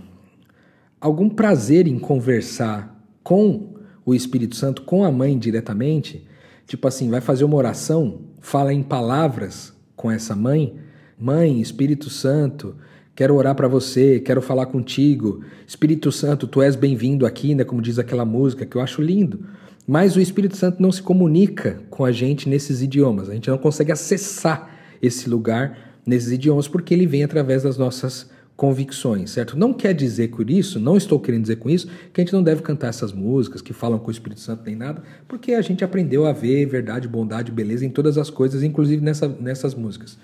algum 1.01 1.29
prazer 1.29 1.89
em 1.89 1.99
conversar 1.99 3.05
com 3.25 3.74
o 4.05 4.15
Espírito 4.15 4.57
Santo 4.57 4.83
com 4.83 5.05
a 5.05 5.11
mãe 5.11 5.39
diretamente, 5.39 6.27
tipo 6.67 6.87
assim, 6.87 7.09
vai 7.09 7.21
fazer 7.21 7.45
uma 7.45 7.57
oração, 7.57 8.21
fala 8.41 8.73
em 8.73 8.83
palavras 8.83 9.73
com 9.97 10.11
essa 10.11 10.35
mãe, 10.37 10.77
mãe, 11.19 11.61
Espírito 11.61 12.11
Santo, 12.11 12.77
quero 13.15 13.35
orar 13.35 13.55
para 13.55 13.69
você, 13.69 14.21
quero 14.21 14.43
falar 14.43 14.67
contigo. 14.67 15.43
Espírito 15.67 16.11
Santo, 16.13 16.47
tu 16.47 16.61
és 16.61 16.77
bem-vindo 16.77 17.25
aqui, 17.25 17.55
né, 17.55 17.65
como 17.65 17.81
diz 17.81 17.99
aquela 17.99 18.25
música 18.25 18.67
que 18.67 18.77
eu 18.77 18.81
acho 18.81 19.01
lindo. 19.01 19.41
Mas 19.87 20.17
o 20.17 20.21
Espírito 20.21 20.57
Santo 20.57 20.83
não 20.83 20.91
se 20.91 21.03
comunica 21.03 21.81
com 21.91 22.05
a 22.05 22.13
gente 22.13 22.49
nesses 22.49 22.83
idiomas. 22.83 23.29
A 23.29 23.35
gente 23.35 23.51
não 23.51 23.59
consegue 23.59 23.93
acessar 23.93 24.71
esse 25.01 25.29
lugar 25.29 25.79
nesses 26.07 26.33
idiomas 26.33 26.67
porque 26.67 26.95
ele 26.95 27.07
vem 27.07 27.23
através 27.23 27.63
das 27.63 27.77
nossas 27.77 28.31
convicções, 28.57 29.31
certo? 29.31 29.59
Não 29.59 29.73
quer 29.73 29.93
dizer 29.93 30.29
com 30.29 30.43
isso, 30.43 30.79
não 30.79 30.97
estou 30.97 31.19
querendo 31.19 31.43
dizer 31.43 31.57
com 31.57 31.69
isso, 31.69 31.89
que 32.13 32.21
a 32.21 32.25
gente 32.25 32.33
não 32.33 32.43
deve 32.43 32.63
cantar 32.63 32.89
essas 32.89 33.13
músicas 33.13 33.61
que 33.61 33.73
falam 33.73 33.99
com 33.99 34.09
o 34.09 34.11
Espírito 34.11 34.41
Santo 34.41 34.63
nem 34.65 34.77
nada, 34.77 35.03
porque 35.27 35.55
a 35.55 35.63
gente 35.63 35.85
aprendeu 35.85 36.25
a 36.25 36.33
ver 36.33 36.67
verdade, 36.67 37.09
bondade, 37.09 37.51
beleza 37.51 37.85
em 37.85 37.91
todas 37.91 38.17
as 38.17 38.31
coisas, 38.31 38.63
inclusive 38.63 39.03
nessa, 39.03 39.29
nessas 39.29 39.75
músicas. 39.75 40.19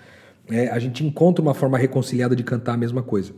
É, 0.49 0.69
a 0.69 0.79
gente 0.79 1.05
encontra 1.05 1.43
uma 1.43 1.55
forma 1.55 1.77
reconciliada 1.77 2.37
de 2.37 2.43
cantar 2.45 2.75
a 2.75 2.77
mesma 2.77 3.03
coisa. 3.03 3.33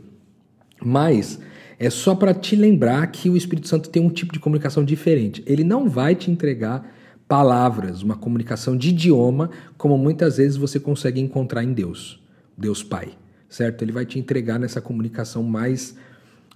Mas 0.84 1.38
é 1.78 1.88
só 1.88 2.14
para 2.14 2.34
te 2.34 2.54
lembrar 2.54 3.06
que 3.08 3.30
o 3.30 3.36
Espírito 3.36 3.68
Santo 3.68 3.88
tem 3.88 4.02
um 4.02 4.10
tipo 4.10 4.32
de 4.32 4.40
comunicação 4.40 4.84
diferente. 4.84 5.42
Ele 5.46 5.64
não 5.64 5.88
vai 5.88 6.14
te 6.14 6.30
entregar 6.30 6.90
palavras, 7.26 8.02
uma 8.02 8.16
comunicação 8.16 8.76
de 8.76 8.90
idioma, 8.90 9.50
como 9.78 9.96
muitas 9.96 10.36
vezes 10.36 10.56
você 10.56 10.78
consegue 10.78 11.20
encontrar 11.20 11.64
em 11.64 11.72
Deus, 11.72 12.20
Deus 12.58 12.82
Pai 12.82 13.12
certo? 13.52 13.82
Ele 13.82 13.92
vai 13.92 14.06
te 14.06 14.18
entregar 14.18 14.58
nessa 14.58 14.80
comunicação 14.80 15.42
mais 15.42 15.94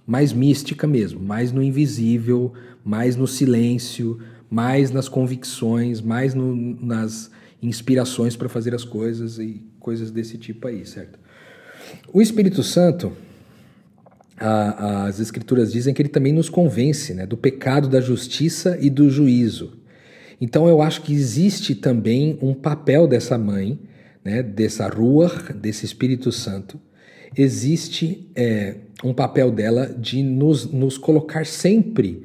mais 0.05 0.31
mística 0.31 0.87
mesmo, 0.87 1.19
mais 1.19 1.51
no 1.51 1.61
invisível, 1.61 2.53
mais 2.83 3.17
no 3.17 3.27
silêncio, 3.27 4.17
mais 4.49 4.89
nas 4.89 5.09
convicções, 5.09 5.99
mais 5.99 6.33
no, 6.33 6.55
nas 6.55 7.29
inspirações 7.61 8.33
para 8.37 8.47
fazer 8.47 8.73
as 8.73 8.85
coisas 8.85 9.37
e 9.37 9.61
coisas 9.81 10.09
desse 10.09 10.37
tipo 10.37 10.65
aí, 10.65 10.85
certo? 10.85 11.19
O 12.13 12.21
Espírito 12.21 12.63
Santo, 12.63 13.11
a, 14.37 15.07
as 15.07 15.19
Escrituras 15.19 15.73
dizem 15.73 15.93
que 15.93 16.01
ele 16.01 16.09
também 16.09 16.31
nos 16.31 16.47
convence 16.47 17.13
né, 17.13 17.25
do 17.25 17.35
pecado, 17.35 17.89
da 17.89 17.99
justiça 17.99 18.77
e 18.79 18.89
do 18.89 19.09
juízo. 19.09 19.73
Então 20.39 20.69
eu 20.69 20.81
acho 20.81 21.01
que 21.01 21.13
existe 21.13 21.75
também 21.75 22.39
um 22.41 22.53
papel 22.53 23.07
dessa 23.07 23.37
mãe, 23.37 23.77
né, 24.23 24.41
dessa 24.41 24.87
rua, 24.87 25.29
desse 25.53 25.85
Espírito 25.85 26.31
Santo, 26.31 26.79
existe 27.35 28.29
é, 28.35 28.75
um 29.03 29.13
papel 29.13 29.51
dela 29.51 29.87
de 29.87 30.23
nos, 30.23 30.71
nos 30.71 30.97
colocar 30.97 31.45
sempre 31.45 32.23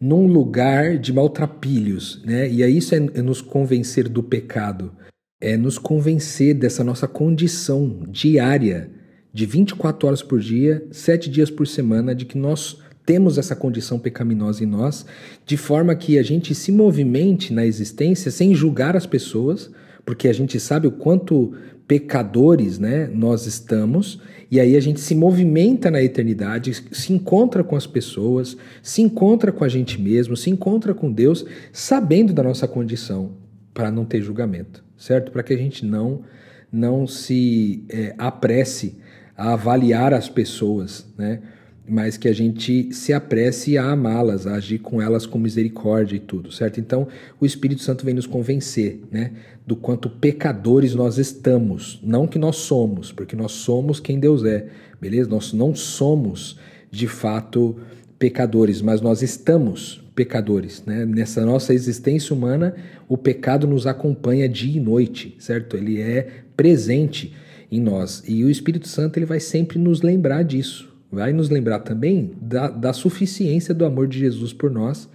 num 0.00 0.26
lugar 0.26 0.98
de 0.98 1.12
maltrapilhos, 1.12 2.22
né? 2.24 2.50
E 2.50 2.62
aí 2.62 2.78
isso 2.78 2.94
é, 2.94 2.98
é 3.14 3.22
nos 3.22 3.42
convencer 3.42 4.08
do 4.08 4.22
pecado, 4.22 4.92
é 5.40 5.56
nos 5.56 5.76
convencer 5.76 6.54
dessa 6.54 6.82
nossa 6.82 7.06
condição 7.06 8.02
diária 8.08 8.90
de 9.32 9.46
24 9.46 10.08
horas 10.08 10.22
por 10.22 10.40
dia, 10.40 10.82
7 10.90 11.30
dias 11.30 11.50
por 11.50 11.66
semana, 11.66 12.14
de 12.14 12.24
que 12.24 12.38
nós 12.38 12.78
temos 13.04 13.38
essa 13.38 13.56
condição 13.56 13.98
pecaminosa 13.98 14.62
em 14.62 14.66
nós, 14.66 15.04
de 15.44 15.56
forma 15.56 15.94
que 15.94 16.18
a 16.18 16.22
gente 16.22 16.54
se 16.54 16.70
movimente 16.72 17.52
na 17.52 17.66
existência 17.66 18.30
sem 18.30 18.54
julgar 18.54 18.96
as 18.96 19.06
pessoas, 19.06 19.70
porque 20.04 20.28
a 20.28 20.32
gente 20.32 20.58
sabe 20.58 20.86
o 20.86 20.92
quanto 20.92 21.54
pecadores 21.90 22.78
né, 22.78 23.10
nós 23.12 23.46
estamos, 23.46 24.20
e 24.48 24.60
aí 24.60 24.76
a 24.76 24.80
gente 24.80 25.00
se 25.00 25.12
movimenta 25.12 25.90
na 25.90 26.00
eternidade, 26.00 26.72
se 26.72 27.12
encontra 27.12 27.64
com 27.64 27.74
as 27.74 27.84
pessoas, 27.84 28.56
se 28.80 29.02
encontra 29.02 29.50
com 29.50 29.64
a 29.64 29.68
gente 29.68 30.00
mesmo, 30.00 30.36
se 30.36 30.50
encontra 30.50 30.94
com 30.94 31.10
Deus, 31.10 31.44
sabendo 31.72 32.32
da 32.32 32.44
nossa 32.44 32.68
condição, 32.68 33.32
para 33.74 33.90
não 33.90 34.04
ter 34.04 34.22
julgamento, 34.22 34.84
certo? 34.96 35.32
Para 35.32 35.42
que 35.42 35.52
a 35.52 35.56
gente 35.56 35.84
não, 35.84 36.22
não 36.70 37.08
se 37.08 37.84
é, 37.88 38.14
apresse 38.16 38.96
a 39.36 39.54
avaliar 39.54 40.14
as 40.14 40.28
pessoas, 40.28 41.12
né? 41.18 41.40
Mas 41.88 42.16
que 42.16 42.28
a 42.28 42.32
gente 42.32 42.92
se 42.92 43.12
apresse 43.12 43.76
a 43.76 43.90
amá-las, 43.90 44.46
a 44.46 44.54
agir 44.54 44.78
com 44.78 45.02
elas 45.02 45.26
com 45.26 45.38
misericórdia 45.38 46.16
e 46.16 46.20
tudo, 46.20 46.52
certo? 46.52 46.78
Então, 46.78 47.08
o 47.40 47.46
Espírito 47.46 47.82
Santo 47.82 48.04
vem 48.04 48.14
nos 48.14 48.26
convencer, 48.26 49.00
né, 49.10 49.32
do 49.66 49.74
quanto 49.74 50.08
pecadores 50.08 50.94
nós 50.94 51.18
estamos, 51.18 52.00
não 52.02 52.26
que 52.26 52.38
nós 52.38 52.56
somos, 52.56 53.12
porque 53.12 53.34
nós 53.34 53.52
somos 53.52 53.98
quem 53.98 54.18
Deus 54.20 54.44
é, 54.44 54.66
beleza? 55.00 55.28
Nós 55.28 55.52
não 55.52 55.74
somos 55.74 56.58
de 56.90 57.06
fato 57.06 57.76
pecadores, 58.18 58.82
mas 58.82 59.00
nós 59.00 59.22
estamos 59.22 60.04
pecadores, 60.14 60.84
né? 60.84 61.06
Nessa 61.06 61.46
nossa 61.46 61.72
existência 61.72 62.34
humana, 62.34 62.74
o 63.08 63.16
pecado 63.16 63.66
nos 63.66 63.86
acompanha 63.86 64.48
dia 64.48 64.76
e 64.76 64.80
noite, 64.80 65.34
certo? 65.38 65.76
Ele 65.76 66.00
é 66.00 66.28
presente 66.54 67.32
em 67.72 67.80
nós. 67.80 68.22
E 68.26 68.44
o 68.44 68.50
Espírito 68.50 68.86
Santo 68.88 69.18
ele 69.18 69.24
vai 69.24 69.40
sempre 69.40 69.78
nos 69.78 70.02
lembrar 70.02 70.42
disso, 70.42 70.89
vai 71.10 71.32
nos 71.32 71.50
lembrar 71.50 71.80
também 71.80 72.32
da, 72.40 72.68
da 72.68 72.92
suficiência 72.92 73.74
do 73.74 73.84
amor 73.84 74.06
de 74.06 74.18
Jesus 74.18 74.52
por 74.52 74.70
nós, 74.70 75.08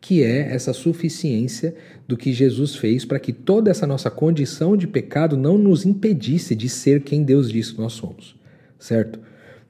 que 0.00 0.22
é 0.22 0.54
essa 0.54 0.72
suficiência 0.72 1.74
do 2.06 2.16
que 2.16 2.32
Jesus 2.32 2.76
fez 2.76 3.04
para 3.04 3.18
que 3.18 3.32
toda 3.32 3.70
essa 3.70 3.86
nossa 3.86 4.10
condição 4.10 4.76
de 4.76 4.86
pecado 4.86 5.36
não 5.36 5.56
nos 5.56 5.86
impedisse 5.86 6.54
de 6.54 6.68
ser 6.68 7.02
quem 7.02 7.22
Deus 7.22 7.50
diz 7.50 7.70
que 7.70 7.80
nós 7.80 7.94
somos, 7.94 8.36
certo? 8.78 9.18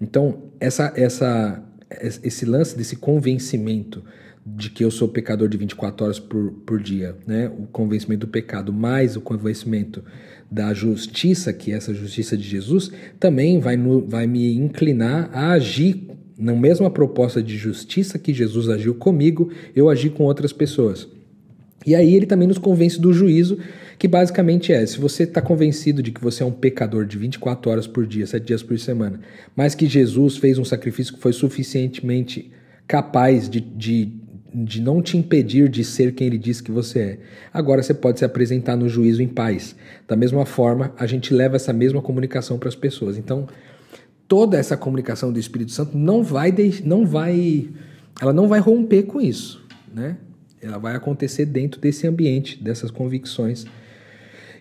Então, 0.01 0.43
essa, 0.59 0.93
essa, 0.97 1.63
esse 2.23 2.45
lance 2.45 2.77
desse 2.77 2.97
convencimento 2.97 4.03
de 4.47 4.69
que 4.69 4.85
eu 4.85 4.91
sou 4.91 5.09
pecador 5.09 5.49
de 5.49 5.57
24 5.57 6.05
horas 6.05 6.19
por, 6.19 6.53
por 6.67 6.81
dia, 6.81 7.17
né? 7.27 7.49
O 7.49 7.67
convencimento 7.67 8.27
do 8.27 8.31
pecado 8.31 8.73
mais 8.73 9.17
o 9.17 9.21
convencimento 9.21 10.05
da 10.51 10.75
justiça, 10.75 11.53
que 11.53 11.73
é 11.73 11.77
essa 11.77 11.95
justiça 11.95 12.37
de 12.37 12.45
Jesus, 12.45 12.91
também 13.19 13.59
vai, 13.59 13.77
no, 13.77 14.07
vai 14.07 14.27
me 14.27 14.55
inclinar 14.55 15.31
a 15.33 15.53
agir 15.53 16.09
na 16.39 16.55
mesma 16.55 16.91
proposta 16.91 17.43
de 17.43 17.57
justiça 17.57 18.19
que 18.19 18.35
Jesus 18.35 18.69
agiu 18.69 18.95
comigo, 18.95 19.51
eu 19.75 19.89
agi 19.89 20.11
com 20.11 20.25
outras 20.25 20.53
pessoas. 20.53 21.09
E 21.87 21.95
aí 21.95 22.15
ele 22.15 22.27
também 22.27 22.49
nos 22.49 22.59
convence 22.59 23.01
do 23.01 23.13
juízo, 23.13 23.59
que 23.99 24.09
basicamente 24.09 24.73
é: 24.73 24.85
se 24.85 24.99
você 24.99 25.23
está 25.23 25.41
convencido 25.41 26.03
de 26.03 26.11
que 26.11 26.21
você 26.21 26.43
é 26.43 26.47
um 26.47 26.53
pecador 26.53 27.07
de 27.07 27.17
24 27.17 27.71
horas 27.71 27.87
por 27.87 28.07
dia, 28.07 28.27
7 28.27 28.45
dias 28.45 28.63
por 28.63 28.79
semana, 28.79 29.21
mas 29.57 29.75
que 29.75 29.87
Jesus 29.87 30.37
fez 30.37 30.59
um 30.59 30.65
sacrifício 30.65 31.15
que 31.15 31.21
foi 31.21 31.33
suficientemente 31.33 32.51
capaz 32.87 33.49
de, 33.49 33.61
de 33.61 34.13
de 34.55 34.81
não 34.81 35.03
te 35.03 35.17
impedir 35.17 35.69
de 35.69 35.83
ser 35.83 36.15
quem 36.15 36.29
ele 36.29 36.39
disse 36.39 36.63
que 36.63 36.71
você 36.71 36.99
é. 37.01 37.19
Agora 37.53 37.83
você 37.83 37.93
pode 37.93 38.21
se 38.21 38.25
apresentar 38.25 38.77
no 38.77 38.89
juízo 38.89 39.21
em 39.21 39.27
paz. 39.27 39.75
Da 40.07 40.15
mesma 40.15 40.47
forma, 40.47 40.95
a 40.97 41.07
gente 41.07 41.35
leva 41.35 41.57
essa 41.57 41.73
mesma 41.73 42.01
comunicação 42.01 42.57
para 42.57 42.69
as 42.69 42.77
pessoas. 42.77 43.19
Então, 43.19 43.49
toda 44.29 44.57
essa 44.57 44.77
comunicação 44.77 45.33
do 45.33 45.39
Espírito 45.41 45.73
Santo 45.73 45.99
não 45.99 46.23
vai 46.23 46.55
não 46.85 47.05
vai 47.05 47.69
ela 48.21 48.33
não 48.33 48.47
vai 48.47 48.61
romper 48.61 49.03
com 49.03 49.21
isso, 49.21 49.65
né? 49.93 50.17
Ela 50.63 50.79
vai 50.79 50.95
acontecer 50.95 51.47
dentro 51.47 51.81
desse 51.81 52.07
ambiente, 52.07 52.63
dessas 52.63 52.91
convicções. 52.91 53.67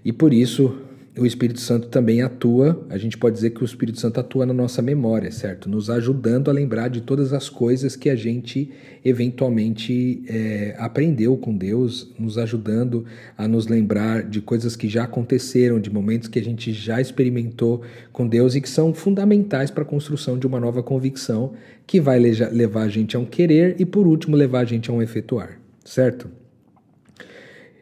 E 0.04 0.12
por 0.12 0.34
isso 0.34 0.82
o 1.16 1.28
Espírito 1.28 1.60
Santo 1.60 1.90
também 1.90 2.24
atua, 2.24 2.86
a 2.90 2.98
gente 2.98 3.18
pode 3.20 3.36
dizer 3.36 3.52
que 3.52 3.62
o 3.62 3.66
Espírito 3.66 4.00
Santo 4.00 4.20
atua 4.20 4.48
na 4.48 4.54
nossa 4.54 4.82
memória, 4.82 5.32
certo? 5.32 5.70
Nos 5.70 5.88
ajudando 5.88 6.50
a 6.50 6.52
lembrar 6.54 6.88
de 6.88 7.02
todas 7.02 7.34
as 7.34 7.50
coisas 7.50 7.96
que 7.96 8.10
a 8.10 8.16
gente 8.16 8.72
eventualmente 9.06 10.24
é, 10.28 10.76
aprendeu 10.80 11.38
com 11.38 11.56
Deus, 11.56 12.12
nos 12.18 12.40
ajudando 12.40 13.06
a 13.38 13.48
nos 13.48 13.68
lembrar 13.68 14.24
de 14.24 14.42
coisas 14.42 14.76
que 14.76 14.90
já 14.90 15.04
aconteceram, 15.04 15.80
de 15.80 15.92
momentos 15.92 16.28
que 16.28 16.40
a 16.40 16.44
gente 16.44 16.74
já 16.74 17.00
experimentou 17.00 17.84
com 18.12 18.28
Deus 18.28 18.56
e 18.56 18.62
que 18.62 18.70
são 18.70 18.92
fundamentais 18.92 19.70
para 19.70 19.84
a 19.84 19.88
construção 19.88 20.40
de 20.40 20.48
uma 20.48 20.60
nova 20.60 20.82
convicção 20.82 21.54
que 21.86 22.02
vai 22.02 22.18
levar 22.18 22.84
a 22.84 22.90
gente 22.90 23.16
a 23.16 23.20
um 23.20 23.26
querer 23.26 23.76
e, 23.78 23.86
por 23.86 24.08
último, 24.08 24.36
levar 24.36 24.62
a 24.62 24.66
gente 24.66 24.90
a 24.90 24.94
um 24.94 25.02
efetuar, 25.02 25.60
certo? 25.86 26.28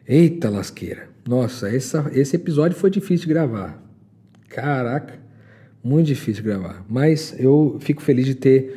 Eita 0.06 0.50
lasqueira! 0.50 1.11
Nossa, 1.26 1.68
essa, 1.68 2.10
esse 2.12 2.36
episódio 2.36 2.76
foi 2.76 2.90
difícil 2.90 3.28
de 3.28 3.34
gravar. 3.34 3.80
Caraca, 4.48 5.14
muito 5.82 6.06
difícil 6.06 6.42
de 6.42 6.48
gravar. 6.48 6.84
Mas 6.88 7.34
eu 7.38 7.76
fico 7.80 8.02
feliz 8.02 8.26
de 8.26 8.34
ter 8.34 8.76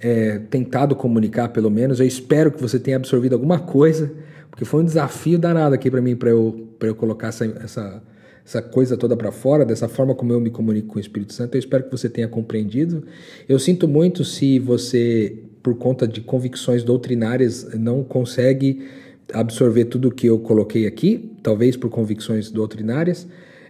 é, 0.00 0.38
tentado 0.50 0.96
comunicar, 0.96 1.48
pelo 1.48 1.70
menos. 1.70 2.00
Eu 2.00 2.06
espero 2.06 2.50
que 2.50 2.60
você 2.60 2.78
tenha 2.78 2.96
absorvido 2.96 3.34
alguma 3.34 3.58
coisa, 3.60 4.12
porque 4.50 4.64
foi 4.64 4.82
um 4.82 4.84
desafio 4.84 5.38
danado 5.38 5.74
aqui 5.74 5.90
para 5.90 6.02
mim, 6.02 6.16
para 6.16 6.30
eu, 6.30 6.68
eu 6.80 6.94
colocar 6.94 7.28
essa, 7.28 7.46
essa, 7.46 8.02
essa 8.44 8.60
coisa 8.60 8.96
toda 8.96 9.16
para 9.16 9.32
fora, 9.32 9.64
dessa 9.64 9.88
forma 9.88 10.14
como 10.14 10.32
eu 10.32 10.40
me 10.40 10.50
comunico 10.50 10.88
com 10.88 10.96
o 10.98 11.00
Espírito 11.00 11.32
Santo. 11.32 11.54
Eu 11.54 11.58
espero 11.58 11.84
que 11.84 11.90
você 11.90 12.08
tenha 12.08 12.28
compreendido. 12.28 13.04
Eu 13.48 13.58
sinto 13.58 13.86
muito 13.86 14.24
se 14.24 14.58
você, 14.58 15.38
por 15.62 15.76
conta 15.76 16.08
de 16.08 16.20
convicções 16.20 16.82
doutrinárias, 16.82 17.72
não 17.72 18.02
consegue 18.02 18.86
absorver 19.32 19.86
tudo 19.86 20.10
que 20.10 20.26
eu 20.26 20.38
coloquei 20.38 20.86
aqui, 20.86 21.32
talvez 21.42 21.76
por 21.76 21.90
convicções 21.90 22.50
doutrinárias, 22.50 23.26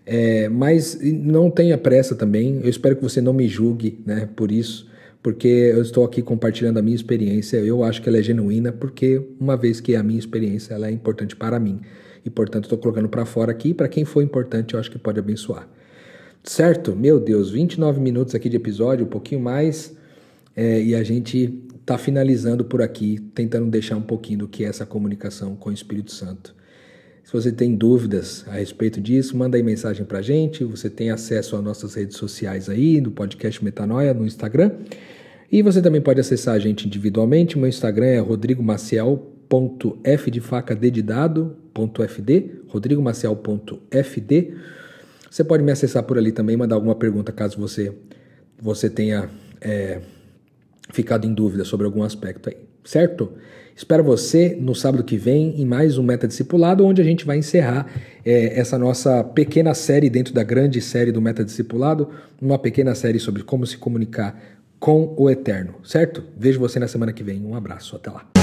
é, 0.06 0.48
mas 0.48 0.98
não 1.02 1.50
tenha 1.50 1.78
pressa 1.78 2.14
também. 2.14 2.60
Eu 2.62 2.68
espero 2.68 2.96
que 2.96 3.02
você 3.02 3.20
não 3.20 3.32
me 3.32 3.48
julgue 3.48 4.00
né, 4.04 4.28
por 4.36 4.50
isso, 4.50 4.88
porque 5.22 5.48
eu 5.48 5.80
estou 5.80 6.04
aqui 6.04 6.20
compartilhando 6.20 6.78
a 6.78 6.82
minha 6.82 6.94
experiência. 6.94 7.56
Eu 7.58 7.82
acho 7.82 8.02
que 8.02 8.08
ela 8.08 8.18
é 8.18 8.22
genuína, 8.22 8.72
porque 8.72 9.22
uma 9.40 9.56
vez 9.56 9.80
que 9.80 9.96
a 9.96 10.02
minha 10.02 10.18
experiência 10.18 10.74
ela 10.74 10.88
é 10.88 10.90
importante 10.90 11.34
para 11.34 11.58
mim 11.58 11.80
e 12.24 12.30
portanto 12.30 12.64
estou 12.64 12.78
colocando 12.78 13.08
para 13.08 13.24
fora 13.24 13.50
aqui. 13.50 13.72
Para 13.72 13.88
quem 13.88 14.04
for 14.04 14.22
importante, 14.22 14.74
eu 14.74 14.80
acho 14.80 14.90
que 14.90 14.98
pode 14.98 15.18
abençoar. 15.18 15.68
Certo? 16.42 16.94
Meu 16.94 17.18
Deus, 17.18 17.50
29 17.50 18.00
minutos 18.00 18.34
aqui 18.34 18.50
de 18.50 18.56
episódio, 18.56 19.06
um 19.06 19.08
pouquinho 19.08 19.40
mais, 19.40 19.96
é, 20.54 20.82
e 20.82 20.94
a 20.94 21.02
gente 21.02 21.58
está 21.84 21.96
finalizando 21.98 22.64
por 22.64 22.80
aqui, 22.80 23.18
tentando 23.34 23.70
deixar 23.70 23.96
um 23.96 24.02
pouquinho 24.02 24.38
do 24.40 24.48
que 24.48 24.64
é 24.64 24.68
essa 24.68 24.86
comunicação 24.86 25.54
com 25.54 25.68
o 25.68 25.72
Espírito 25.72 26.12
Santo. 26.12 26.54
Se 27.22 27.30
você 27.30 27.52
tem 27.52 27.74
dúvidas 27.74 28.42
a 28.48 28.52
respeito 28.52 29.02
disso, 29.02 29.36
manda 29.36 29.58
aí 29.58 29.62
mensagem 29.62 30.06
para 30.06 30.20
a 30.20 30.22
gente. 30.22 30.64
Você 30.64 30.88
tem 30.88 31.10
acesso 31.10 31.54
às 31.56 31.62
nossas 31.62 31.92
redes 31.94 32.16
sociais 32.16 32.70
aí, 32.70 33.02
no 33.02 33.10
podcast 33.10 33.62
Metanoia, 33.62 34.14
no 34.14 34.24
Instagram. 34.24 34.70
E 35.52 35.60
você 35.60 35.82
também 35.82 36.00
pode 36.00 36.20
acessar 36.20 36.54
a 36.54 36.58
gente 36.58 36.86
individualmente. 36.86 37.58
Meu 37.58 37.68
Instagram 37.68 38.06
é 38.06 38.18
rodrigomaciel.f 38.18 40.30
de 40.30 40.40
faca 40.40 40.74
d 40.74 40.90
.fd, 40.90 42.50
rodrigomaciel.fd. 42.68 44.54
Você 45.30 45.44
pode 45.44 45.62
me 45.62 45.72
acessar 45.72 46.02
por 46.04 46.16
ali 46.16 46.32
também, 46.32 46.56
mandar 46.56 46.76
alguma 46.76 46.94
pergunta 46.94 47.30
caso 47.30 47.58
você, 47.58 47.92
você 48.58 48.88
tenha 48.88 49.28
é, 49.60 50.00
ficado 50.94 51.26
em 51.26 51.34
dúvida 51.34 51.64
sobre 51.64 51.84
algum 51.84 52.02
aspecto 52.02 52.48
aí, 52.48 52.56
certo? 52.84 53.32
Espero 53.76 54.04
você 54.04 54.56
no 54.60 54.72
sábado 54.74 55.02
que 55.02 55.16
vem 55.16 55.60
em 55.60 55.66
mais 55.66 55.98
um 55.98 56.02
Meta 56.04 56.28
Discipulado, 56.28 56.86
onde 56.86 57.02
a 57.02 57.04
gente 57.04 57.26
vai 57.26 57.36
encerrar 57.36 57.86
é, 58.24 58.58
essa 58.58 58.78
nossa 58.78 59.24
pequena 59.24 59.74
série 59.74 60.08
dentro 60.08 60.32
da 60.32 60.44
grande 60.44 60.80
série 60.80 61.10
do 61.10 61.20
Meta 61.20 61.44
Discipulado, 61.44 62.08
uma 62.40 62.58
pequena 62.58 62.94
série 62.94 63.18
sobre 63.18 63.42
como 63.42 63.66
se 63.66 63.76
comunicar 63.76 64.40
com 64.78 65.12
o 65.18 65.28
Eterno, 65.28 65.74
certo? 65.82 66.22
Vejo 66.36 66.60
você 66.60 66.78
na 66.78 66.86
semana 66.86 67.12
que 67.12 67.24
vem. 67.24 67.44
Um 67.44 67.56
abraço, 67.56 67.96
até 67.96 68.10
lá. 68.10 68.33